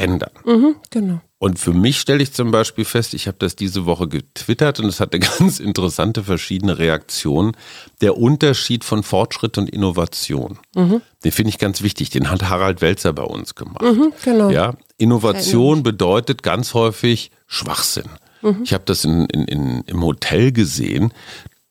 [0.00, 0.32] ändern.
[0.44, 1.20] Mhm, genau.
[1.38, 4.86] Und für mich stelle ich zum Beispiel fest, ich habe das diese Woche getwittert und
[4.86, 7.56] es hatte ganz interessante verschiedene Reaktionen.
[8.00, 11.00] Der Unterschied von Fortschritt und Innovation, mhm.
[11.24, 12.10] den finde ich ganz wichtig.
[12.10, 13.82] Den hat Harald Welzer bei uns gemacht.
[13.82, 14.50] Mhm, genau.
[14.50, 18.08] Ja, Innovation bedeutet ganz häufig Schwachsinn.
[18.42, 18.60] Mhm.
[18.64, 21.12] Ich habe das in, in, in, im Hotel gesehen.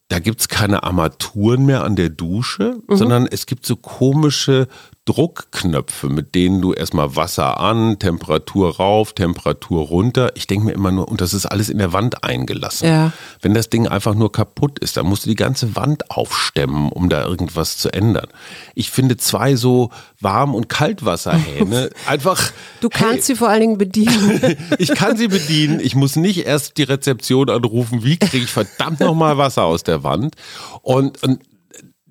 [0.08, 2.96] Da gibt es keine Armaturen mehr an der Dusche, mhm.
[2.96, 4.68] sondern es gibt so komische
[5.10, 10.34] Druckknöpfe, mit denen du erstmal Wasser an, Temperatur rauf, Temperatur runter.
[10.36, 12.88] Ich denke mir immer nur, und das ist alles in der Wand eingelassen.
[12.88, 13.12] Ja.
[13.42, 17.10] Wenn das Ding einfach nur kaputt ist, dann musst du die ganze Wand aufstemmen, um
[17.10, 18.28] da irgendwas zu ändern.
[18.76, 22.52] Ich finde zwei so Warm- und Kaltwasserhähne einfach.
[22.80, 24.58] Du kannst hey, sie vor allen Dingen bedienen.
[24.78, 25.80] ich kann sie bedienen.
[25.80, 30.04] Ich muss nicht erst die Rezeption anrufen, wie kriege ich verdammt nochmal Wasser aus der
[30.04, 30.36] Wand.
[30.84, 31.40] Und, und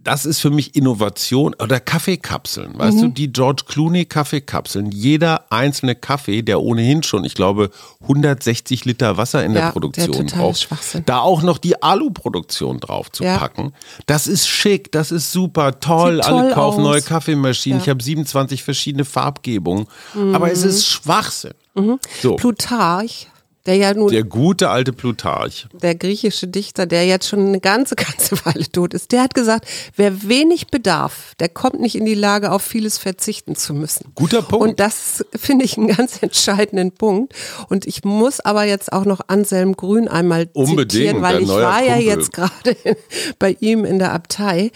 [0.08, 2.78] das ist für mich Innovation oder Kaffeekapseln.
[2.78, 3.02] Weißt mhm.
[3.02, 4.90] du, die George Clooney Kaffeekapseln.
[4.90, 7.68] Jeder einzelne Kaffee, der ohnehin schon, ich glaube,
[8.00, 10.66] 160 Liter Wasser in ja, der Produktion der braucht,
[11.04, 13.36] da auch noch die Aluproduktion drauf zu ja.
[13.36, 13.74] packen.
[14.06, 16.20] Das ist schick, das ist super, toll.
[16.20, 16.84] toll Alle kaufen aus.
[16.84, 17.80] neue Kaffeemaschinen.
[17.80, 17.82] Ja.
[17.82, 19.88] Ich habe 27 verschiedene Farbgebungen.
[20.14, 20.34] Mhm.
[20.34, 21.52] Aber es ist Schwachsinn.
[21.74, 21.98] Mhm.
[22.22, 22.36] So.
[22.36, 23.26] Plutarch
[23.66, 24.10] der ja nun.
[24.10, 25.66] Der gute alte Plutarch.
[25.82, 29.68] Der griechische Dichter, der jetzt schon eine ganze, ganze Weile tot ist, der hat gesagt,
[29.96, 34.12] wer wenig bedarf, der kommt nicht in die Lage, auf vieles verzichten zu müssen.
[34.14, 34.66] Guter Punkt.
[34.66, 37.34] Und das finde ich einen ganz entscheidenden Punkt.
[37.68, 41.78] Und ich muss aber jetzt auch noch Anselm Grün einmal Unbedingt, zitieren, weil ich war
[41.80, 41.88] Kumpel.
[41.88, 42.76] ja jetzt gerade
[43.38, 44.70] bei ihm in der Abtei.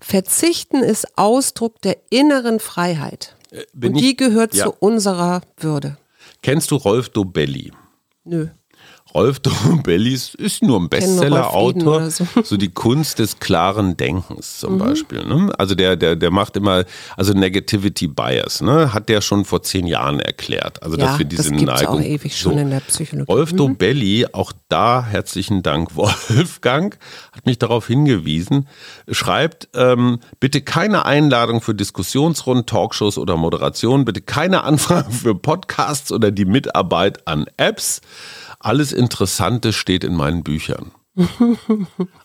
[0.00, 3.36] Verzichten ist Ausdruck der inneren Freiheit.
[3.50, 4.64] Äh, bin Und die ich, gehört ja.
[4.64, 5.98] zu unserer Würde.
[6.42, 7.72] Kennst du Rolf Dobelli?
[8.28, 8.50] nœud.
[9.14, 12.26] Rolf Dombellis ist nur ein Bestseller-Autor, so.
[12.44, 12.56] so.
[12.56, 14.78] die Kunst des klaren Denkens zum mhm.
[14.78, 15.24] Beispiel.
[15.24, 15.50] Ne?
[15.56, 16.84] Also der, der, der macht immer,
[17.16, 18.92] also Negativity Bias, ne?
[18.92, 20.82] hat der schon vor zehn Jahren erklärt.
[20.82, 22.00] Also ja, dass wir diese das Neigung.
[22.00, 22.58] Auch ewig schon so.
[22.58, 23.32] in der Psychologie.
[23.32, 23.56] Rolf mhm.
[23.56, 26.98] Dobelli, auch da herzlichen Dank, Wolfgang,
[27.32, 28.68] hat mich darauf hingewiesen,
[29.10, 36.12] schreibt, ähm, bitte keine Einladung für Diskussionsrunden, Talkshows oder Moderationen, bitte keine Anfragen für Podcasts
[36.12, 38.02] oder die Mitarbeit an Apps.
[38.58, 40.92] Alles Interessante steht in meinen Büchern.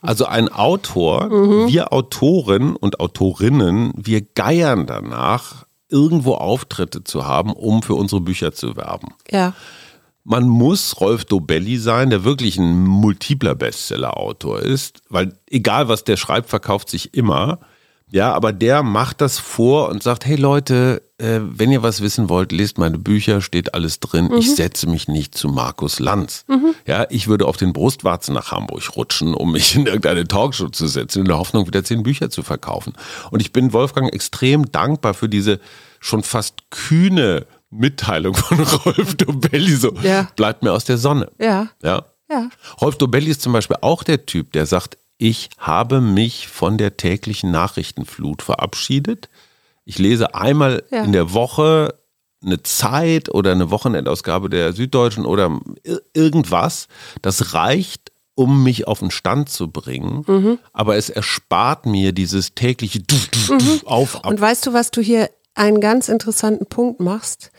[0.01, 1.67] Also ein Autor, mhm.
[1.67, 8.53] wir Autoren und Autorinnen, wir geiern danach, irgendwo Auftritte zu haben, um für unsere Bücher
[8.53, 9.13] zu werben.
[9.31, 9.53] Ja.
[10.23, 16.17] Man muss Rolf Dobelli sein, der wirklich ein multipler Bestseller-Autor ist, weil egal was der
[16.17, 17.59] schreibt, verkauft sich immer.
[18.13, 22.29] Ja, aber der macht das vor und sagt, hey Leute, äh, wenn ihr was wissen
[22.29, 24.25] wollt, lest meine Bücher, steht alles drin.
[24.25, 24.37] Mhm.
[24.37, 26.45] Ich setze mich nicht zu Markus Lanz.
[26.47, 26.75] Mhm.
[26.85, 30.85] Ja, ich würde auf den Brustwarzen nach Hamburg rutschen, um mich in irgendeine Talkshow zu
[30.85, 32.93] setzen, in der Hoffnung, wieder zehn Bücher zu verkaufen.
[33.31, 35.59] Und ich bin Wolfgang extrem dankbar für diese
[35.99, 39.73] schon fast kühne Mitteilung von Rolf Dobelli.
[39.75, 40.27] So, ja.
[40.35, 41.31] bleibt mir aus der Sonne.
[41.39, 41.69] Ja.
[41.81, 42.05] Ja.
[42.29, 42.49] Ja.
[42.79, 46.97] Rolf Dobelli ist zum Beispiel auch der Typ, der sagt, ich habe mich von der
[46.97, 49.29] täglichen Nachrichtenflut verabschiedet.
[49.85, 51.03] Ich lese einmal ja.
[51.03, 51.95] in der Woche
[52.43, 55.59] eine Zeit oder eine Wochenendausgabe der Süddeutschen oder
[56.13, 56.87] irgendwas.
[57.21, 60.23] Das reicht, um mich auf den Stand zu bringen.
[60.27, 60.59] Mhm.
[60.73, 62.99] Aber es erspart mir dieses tägliche
[63.49, 63.81] mhm.
[63.85, 64.17] Auf.
[64.17, 64.27] Ab.
[64.27, 67.51] Und weißt du, was du hier einen ganz interessanten Punkt machst?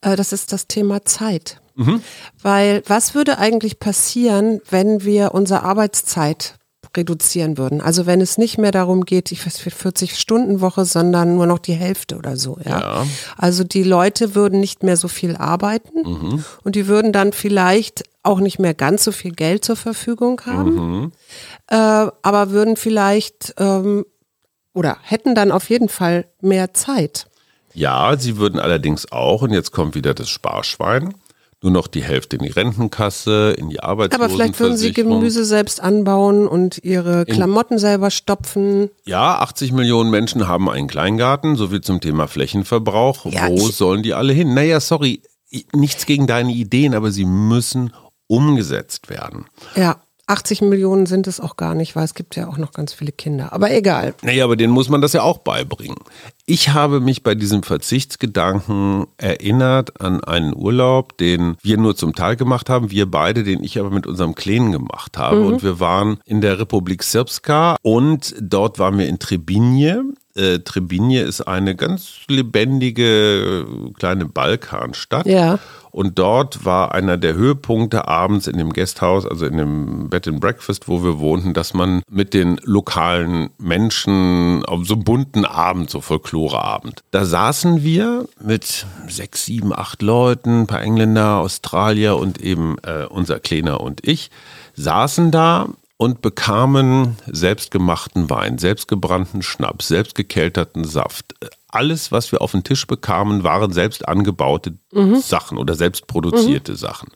[0.00, 1.60] Äh, das ist das Thema Zeit.
[1.74, 2.02] Mhm.
[2.40, 6.56] Weil was würde eigentlich passieren, wenn wir unsere Arbeitszeit
[6.96, 7.80] reduzieren würden.
[7.80, 11.46] Also wenn es nicht mehr darum geht, ich weiß, für 40 Stunden Woche, sondern nur
[11.46, 12.58] noch die Hälfte oder so.
[12.64, 12.80] Ja?
[12.80, 13.06] ja.
[13.36, 16.44] Also die Leute würden nicht mehr so viel arbeiten mhm.
[16.64, 20.74] und die würden dann vielleicht auch nicht mehr ganz so viel Geld zur Verfügung haben,
[20.74, 21.12] mhm.
[21.68, 24.04] äh, aber würden vielleicht ähm,
[24.74, 27.26] oder hätten dann auf jeden Fall mehr Zeit.
[27.74, 31.14] Ja, sie würden allerdings auch, und jetzt kommt wieder das Sparschwein,
[31.62, 34.20] nur noch die Hälfte in die Rentenkasse, in die Arbeitslosenversicherung.
[34.22, 38.90] Aber vielleicht würden Sie Gemüse selbst anbauen und Ihre Klamotten in, selber stopfen.
[39.04, 43.26] Ja, 80 Millionen Menschen haben einen Kleingarten, so viel zum Thema Flächenverbrauch.
[43.26, 44.54] Ja, Wo sollen die alle hin?
[44.54, 45.22] Naja, sorry,
[45.72, 47.92] nichts gegen deine Ideen, aber sie müssen
[48.26, 49.46] umgesetzt werden.
[49.76, 50.02] Ja.
[50.32, 53.12] 80 Millionen sind es auch gar nicht, weil es gibt ja auch noch ganz viele
[53.12, 53.52] Kinder.
[53.52, 54.14] Aber egal.
[54.22, 55.98] Naja, aber denen muss man das ja auch beibringen.
[56.46, 62.36] Ich habe mich bei diesem Verzichtsgedanken erinnert an einen Urlaub, den wir nur zum Teil
[62.36, 65.40] gemacht haben, wir beide, den ich aber mit unserem Kleinen gemacht habe.
[65.40, 65.46] Mhm.
[65.46, 70.02] Und wir waren in der Republik Srpska und dort waren wir in Trebinje
[70.34, 75.26] äh, Trebinje ist eine ganz lebendige äh, kleine Balkanstadt.
[75.26, 75.58] Ja.
[75.92, 80.40] Und dort war einer der Höhepunkte abends in dem Gasthaus, also in dem Bed and
[80.40, 85.90] Breakfast, wo wir wohnten, dass man mit den lokalen Menschen auf so einem bunten Abend,
[85.90, 92.40] so Folkloreabend, da saßen wir mit sechs, sieben, acht Leuten, ein paar Engländer, Australier und
[92.40, 94.30] eben äh, unser Kleiner und ich,
[94.74, 95.68] saßen da
[96.02, 101.36] und bekamen selbstgemachten Wein, selbstgebrannten Schnaps, selbstgekelterten Saft.
[101.68, 105.20] Alles, was wir auf den Tisch bekamen, waren selbst angebaute mhm.
[105.20, 106.76] Sachen oder selbst produzierte mhm.
[106.76, 107.08] Sachen.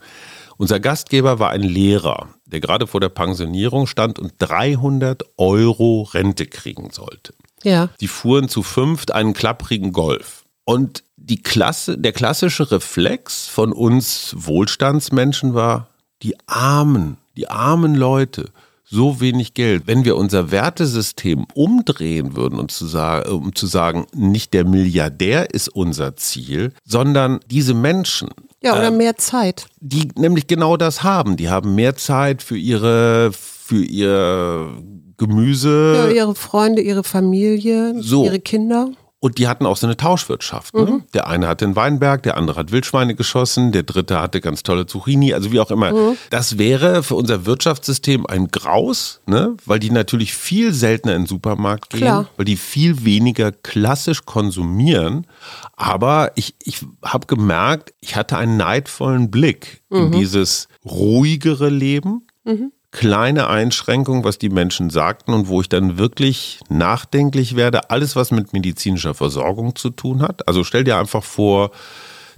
[0.57, 6.47] Unser Gastgeber war ein Lehrer, der gerade vor der Pensionierung stand und 300 Euro Rente
[6.47, 7.35] kriegen sollte.
[7.65, 7.89] Ja.
[8.01, 10.45] Die fuhren zu fünft einen klapprigen Golf.
[10.65, 15.89] Und die Klasse, der klassische Reflex von uns Wohlstandsmenschen war,
[16.23, 18.53] die Armen, die armen Leute,
[18.89, 19.85] so wenig Geld.
[19.87, 25.53] Wenn wir unser Wertesystem umdrehen würden und zu sagen, um zu sagen, nicht der Milliardär
[25.53, 28.29] ist unser Ziel, sondern diese Menschen.
[28.63, 29.67] Ja, oder äh, mehr Zeit.
[29.81, 31.37] Die nämlich genau das haben.
[31.37, 34.71] Die haben mehr Zeit für ihre, für ihr
[35.17, 35.95] Gemüse.
[35.97, 38.25] Ja, ihre Freunde, ihre Familie, so.
[38.25, 38.91] ihre Kinder.
[39.27, 40.73] Und die hatten auch so eine Tauschwirtschaft.
[40.73, 40.83] Ne?
[40.83, 41.03] Mhm.
[41.13, 44.87] Der eine hatte einen Weinberg, der andere hat Wildschweine geschossen, der dritte hatte ganz tolle
[44.87, 45.93] Zucchini, also wie auch immer.
[45.93, 46.17] Mhm.
[46.31, 49.57] Das wäre für unser Wirtschaftssystem ein Graus, ne?
[49.67, 52.29] weil die natürlich viel seltener in den Supermarkt gehen, Klar.
[52.37, 55.27] weil die viel weniger klassisch konsumieren.
[55.75, 60.05] Aber ich, ich habe gemerkt, ich hatte einen neidvollen Blick mhm.
[60.05, 62.29] in dieses ruhigere Leben.
[62.45, 68.17] Mhm kleine Einschränkung, was die Menschen sagten und wo ich dann wirklich nachdenklich werde, alles
[68.17, 70.49] was mit medizinischer Versorgung zu tun hat.
[70.49, 71.73] Also stell dir einfach vor,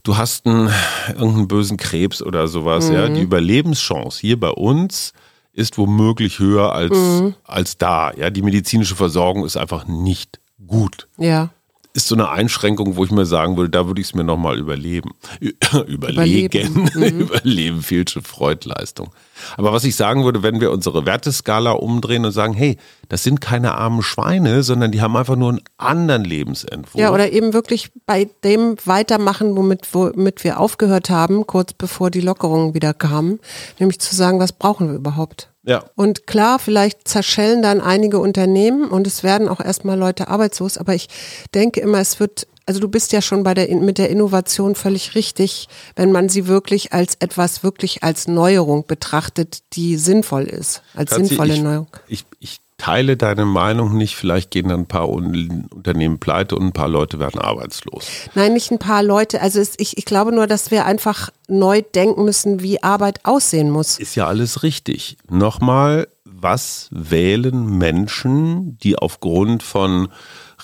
[0.03, 0.69] du hast einen
[1.09, 2.95] irgendeinen bösen Krebs oder sowas, mhm.
[2.95, 5.13] ja, die Überlebenschance hier bei uns
[5.53, 7.35] ist womöglich höher als, mhm.
[7.45, 8.13] als da.
[8.17, 11.07] Ja, die medizinische Versorgung ist einfach nicht gut.
[11.19, 11.51] Ja
[11.95, 14.59] ist so eine Einschränkung, wo ich mir sagen würde, da würde ich es mir nochmal
[14.59, 15.11] überleben.
[15.87, 16.71] Überlegen.
[16.75, 17.21] Überleben, mhm.
[17.21, 19.11] Überleben Freudleistung.
[19.57, 22.77] Aber was ich sagen würde, wenn wir unsere Werteskala umdrehen und sagen, hey,
[23.09, 26.95] das sind keine armen Schweine, sondern die haben einfach nur einen anderen Lebensentwurf.
[26.95, 32.21] Ja, oder eben wirklich bei dem weitermachen, womit, womit wir aufgehört haben, kurz bevor die
[32.21, 33.41] Lockerungen wieder kamen,
[33.79, 35.51] nämlich zu sagen, was brauchen wir überhaupt?
[35.69, 35.85] Ja.
[35.97, 40.95] Und klar, vielleicht zerschellen dann einige Unternehmen und es werden auch erstmal Leute arbeitslos, aber
[40.95, 41.09] ich
[41.55, 45.15] denke immer, es wird also du bist ja schon bei der, mit der Innovation völlig
[45.15, 51.11] richtig, wenn man sie wirklich als etwas, wirklich als Neuerung betrachtet, die sinnvoll ist, als
[51.11, 51.89] Katzi, sinnvolle ich, Neuerung.
[52.09, 54.17] Ich, ich teile deine Meinung nicht.
[54.17, 58.07] Vielleicht gehen dann ein paar Unternehmen pleite und ein paar Leute werden arbeitslos.
[58.35, 59.43] Nein, nicht ein paar Leute.
[59.43, 63.71] Also es, ich, ich glaube nur, dass wir einfach neu denken müssen, wie Arbeit aussehen
[63.71, 63.99] muss.
[63.99, 65.19] Ist ja alles richtig.
[65.29, 70.09] Nochmal, was wählen Menschen, die aufgrund von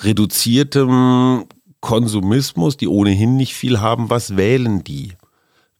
[0.02, 1.46] reduziertem
[1.80, 5.12] Konsumismus, die ohnehin nicht viel haben, was wählen die?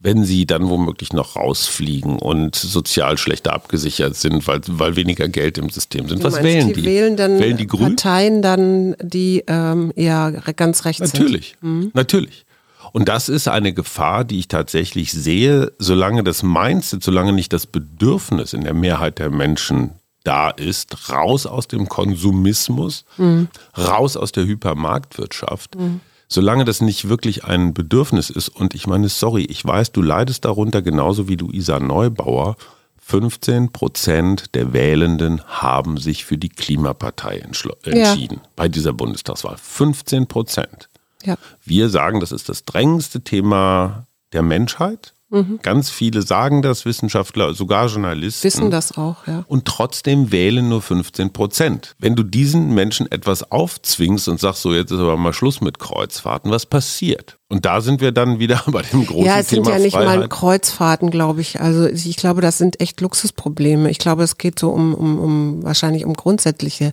[0.04, 5.56] Wenn sie dann womöglich noch rausfliegen und sozial schlechter abgesichert sind, weil, weil weniger Geld
[5.56, 6.22] im System sind.
[6.22, 6.74] Was wählen die?
[6.74, 7.96] Die wählen dann wählen die Grün?
[7.96, 11.00] Parteien dann, die ähm, eher ganz rechts.
[11.00, 11.90] Natürlich, mhm.
[11.94, 12.44] natürlich.
[12.92, 17.66] Und das ist eine Gefahr, die ich tatsächlich sehe, solange das Mindset, solange nicht das
[17.66, 23.48] Bedürfnis in der Mehrheit der Menschen da ist, raus aus dem Konsumismus, mhm.
[23.78, 25.76] raus aus der Hypermarktwirtschaft.
[25.76, 26.00] Mhm.
[26.34, 30.44] Solange das nicht wirklich ein Bedürfnis ist, und ich meine, sorry, ich weiß, du leidest
[30.44, 32.56] darunter genauso wie du Isa Neubauer.
[32.98, 38.48] 15 Prozent der Wählenden haben sich für die Klimapartei entschieden ja.
[38.56, 39.56] bei dieser Bundestagswahl.
[39.56, 40.88] 15 Prozent.
[41.22, 41.36] Ja.
[41.64, 45.13] Wir sagen, das ist das drängendste Thema der Menschheit.
[45.34, 45.58] Mhm.
[45.62, 48.44] Ganz viele sagen das, Wissenschaftler, sogar Journalisten.
[48.44, 49.44] Wissen das auch, ja.
[49.48, 51.96] Und trotzdem wählen nur 15 Prozent.
[51.98, 55.80] Wenn du diesen Menschen etwas aufzwingst und sagst, so jetzt ist aber mal Schluss mit
[55.80, 57.38] Kreuzfahrten, was passiert?
[57.48, 59.94] Und da sind wir dann wieder bei dem großen Thema Ja, es sind ja nicht
[59.94, 60.18] Freiheit.
[60.20, 61.60] mal Kreuzfahrten, glaube ich.
[61.60, 63.90] Also ich glaube, das sind echt Luxusprobleme.
[63.90, 66.92] Ich glaube, es geht so um, um, um wahrscheinlich um grundsätzliche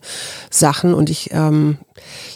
[0.49, 0.93] Sachen.
[0.93, 1.77] Und ich, ähm,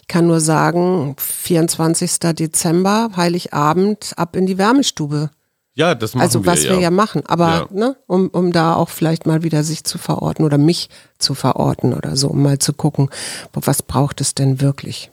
[0.02, 2.20] ich kann nur sagen, 24.
[2.34, 5.30] Dezember, Heiligabend, ab in die Wärmestube.
[5.76, 6.52] Ja, das machen also, wir.
[6.52, 7.68] Also was wir ja machen, aber ja.
[7.72, 11.94] ne, um, um da auch vielleicht mal wieder sich zu verorten oder mich zu verorten
[11.94, 13.10] oder so, um mal zu gucken,
[13.54, 15.12] was braucht es denn wirklich.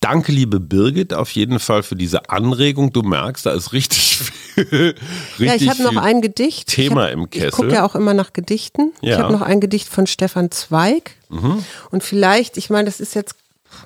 [0.00, 2.92] Danke, liebe Birgit, auf jeden Fall für diese Anregung.
[2.92, 4.18] Du merkst, da ist richtig
[4.54, 4.94] viel.
[5.38, 6.68] richtig ja, ich habe noch ein Gedicht.
[6.68, 7.48] Thema hab, im Kessel.
[7.48, 8.92] Ich gucke ja auch immer nach Gedichten.
[9.00, 9.14] Ja.
[9.14, 11.16] Ich habe noch ein Gedicht von Stefan Zweig.
[11.30, 11.64] Mhm.
[11.90, 13.34] Und vielleicht, ich meine, das ist jetzt,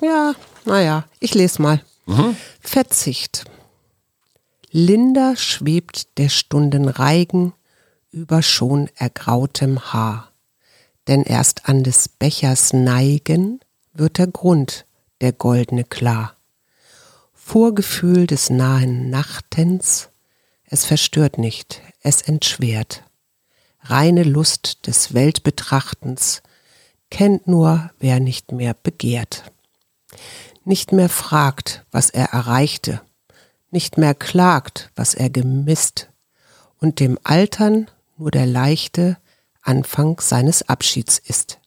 [0.02, 0.34] ja,
[0.66, 1.80] naja, ich lese mal.
[2.04, 2.36] Mhm.
[2.60, 3.44] Verzicht.
[4.74, 7.52] Linder schwebt der Stunden Reigen
[8.10, 10.32] über schon ergrautem Haar.
[11.08, 13.60] Denn erst an des Bechers Neigen
[13.92, 14.86] wird der Grund
[15.20, 16.38] der goldne klar.
[17.34, 20.08] Vorgefühl des nahen Nachtens,
[20.64, 23.04] es verstört nicht, es entschwert.
[23.82, 26.42] Reine Lust des Weltbetrachtens
[27.10, 29.52] kennt nur, wer nicht mehr begehrt.
[30.64, 33.02] Nicht mehr fragt, was er erreichte,
[33.72, 36.08] nicht mehr klagt, was er gemisst,
[36.78, 39.16] und dem Altern nur der leichte
[39.62, 41.58] Anfang seines Abschieds ist.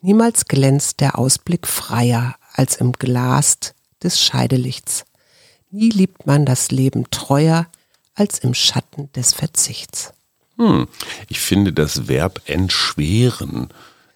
[0.00, 5.04] Niemals glänzt der Ausblick freier als im Glast des Scheidelichts.
[5.70, 7.66] Nie liebt man das Leben treuer
[8.14, 10.12] als im Schatten des Verzichts.
[10.56, 10.86] Hm.
[11.28, 13.68] Ich finde das Verb entschweren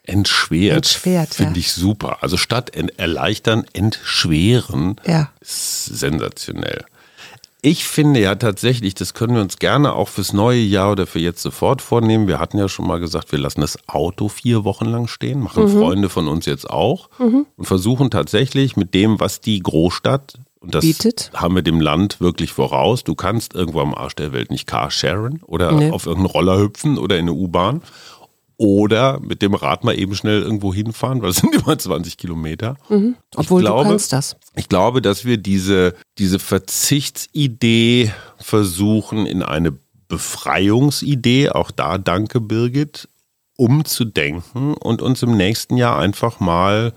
[0.03, 0.77] Entschwert.
[0.77, 2.23] Entschwert, Finde ich super.
[2.23, 5.31] Also statt erleichtern, entschweren ja.
[5.41, 6.85] ist sensationell.
[7.63, 11.19] Ich finde ja tatsächlich, das können wir uns gerne auch fürs neue Jahr oder für
[11.19, 12.27] jetzt sofort vornehmen.
[12.27, 15.65] Wir hatten ja schon mal gesagt, wir lassen das Auto vier Wochen lang stehen, machen
[15.65, 15.79] mhm.
[15.79, 17.47] Freunde von uns jetzt auch mhm.
[17.57, 21.31] und versuchen tatsächlich mit dem, was die Großstadt und das Bietet.
[21.35, 23.05] haben wir dem Land wirklich voraus.
[23.05, 25.91] Du kannst irgendwo am Arsch der Welt nicht Car-sharen oder nee.
[25.91, 27.83] auf irgendeinen Roller hüpfen oder in eine U-Bahn
[28.61, 32.77] oder mit dem Rad mal eben schnell irgendwo hinfahren, weil es sind immer 20 Kilometer.
[32.91, 33.17] Mhm.
[33.35, 34.37] Obwohl glaube, du kannst das.
[34.55, 39.73] Ich glaube, dass wir diese, diese Verzichtsidee versuchen in eine
[40.09, 43.09] Befreiungsidee, auch da danke Birgit,
[43.57, 46.93] umzudenken und uns im nächsten Jahr einfach mal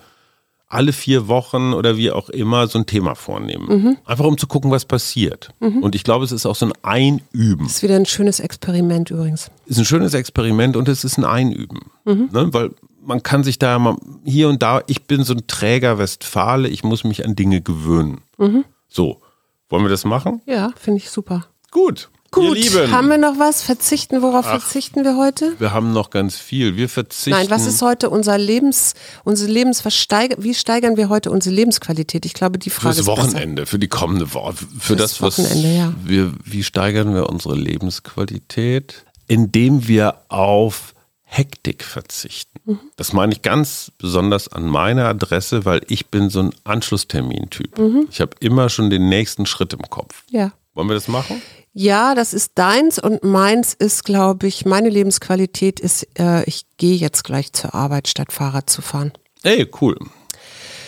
[0.73, 3.67] alle vier Wochen oder wie auch immer so ein Thema vornehmen.
[3.67, 3.97] Mhm.
[4.05, 5.49] Einfach um zu gucken, was passiert.
[5.59, 5.83] Mhm.
[5.83, 7.65] Und ich glaube, es ist auch so ein Einüben.
[7.65, 9.51] Das ist wieder ein schönes Experiment übrigens.
[9.65, 11.79] Ist ein schönes Experiment und es ist ein Einüben.
[12.05, 12.29] Mhm.
[12.31, 12.53] Ne?
[12.53, 12.71] Weil
[13.05, 16.83] man kann sich da mal hier und da, ich bin so ein Träger Westfale, ich
[16.83, 18.21] muss mich an Dinge gewöhnen.
[18.37, 18.65] Mhm.
[18.87, 19.21] So,
[19.69, 20.41] wollen wir das machen?
[20.45, 21.47] Ja, finde ich super.
[21.71, 22.09] Gut.
[22.33, 22.57] Gut,
[22.91, 23.61] haben wir noch was?
[23.61, 25.53] Verzichten, worauf Ach, verzichten wir heute?
[25.59, 26.75] Wir haben noch ganz viel.
[26.75, 27.29] Wir verzichten.
[27.29, 32.25] Nein, was ist heute unser Lebens, unsere Lebensversteiger, wie steigern wir heute unsere Lebensqualität?
[32.25, 33.71] Ich glaube, die Frage Fürs ist Wochenende, besser.
[33.71, 35.93] für die kommende Woche, für Fürs das, was Wochenende, ja.
[36.03, 39.05] wir, wie steigern wir unsere Lebensqualität?
[39.27, 42.59] Indem wir auf Hektik verzichten.
[42.65, 42.79] Mhm.
[42.95, 47.77] Das meine ich ganz besonders an meine Adresse, weil ich bin so ein Anschlusstermin-Typ.
[47.77, 48.07] Mhm.
[48.11, 50.23] Ich habe immer schon den nächsten Schritt im Kopf.
[50.29, 50.51] Ja.
[50.73, 51.41] Wollen wir das machen?
[51.75, 56.95] Ja, das ist deins und meins ist, glaube ich, meine Lebensqualität ist, äh, ich gehe
[56.95, 59.11] jetzt gleich zur Arbeit, statt Fahrrad zu fahren.
[59.41, 59.97] Ey, cool.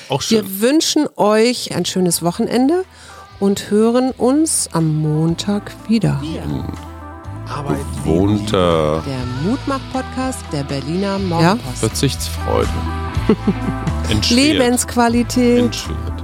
[0.09, 0.43] Auch schön.
[0.43, 2.85] Wir wünschen euch ein schönes Wochenende
[3.39, 6.21] und hören uns am Montag wieder.
[6.21, 6.65] Mhm.
[8.03, 9.03] Wohnter.
[9.05, 11.81] Der Mutmach-Podcast der Berliner Morgenpost.
[11.81, 11.87] Ja?
[11.87, 12.69] Verzichtsfreude.
[14.29, 15.65] Lebensqualität.
[15.65, 16.23] Entschwert.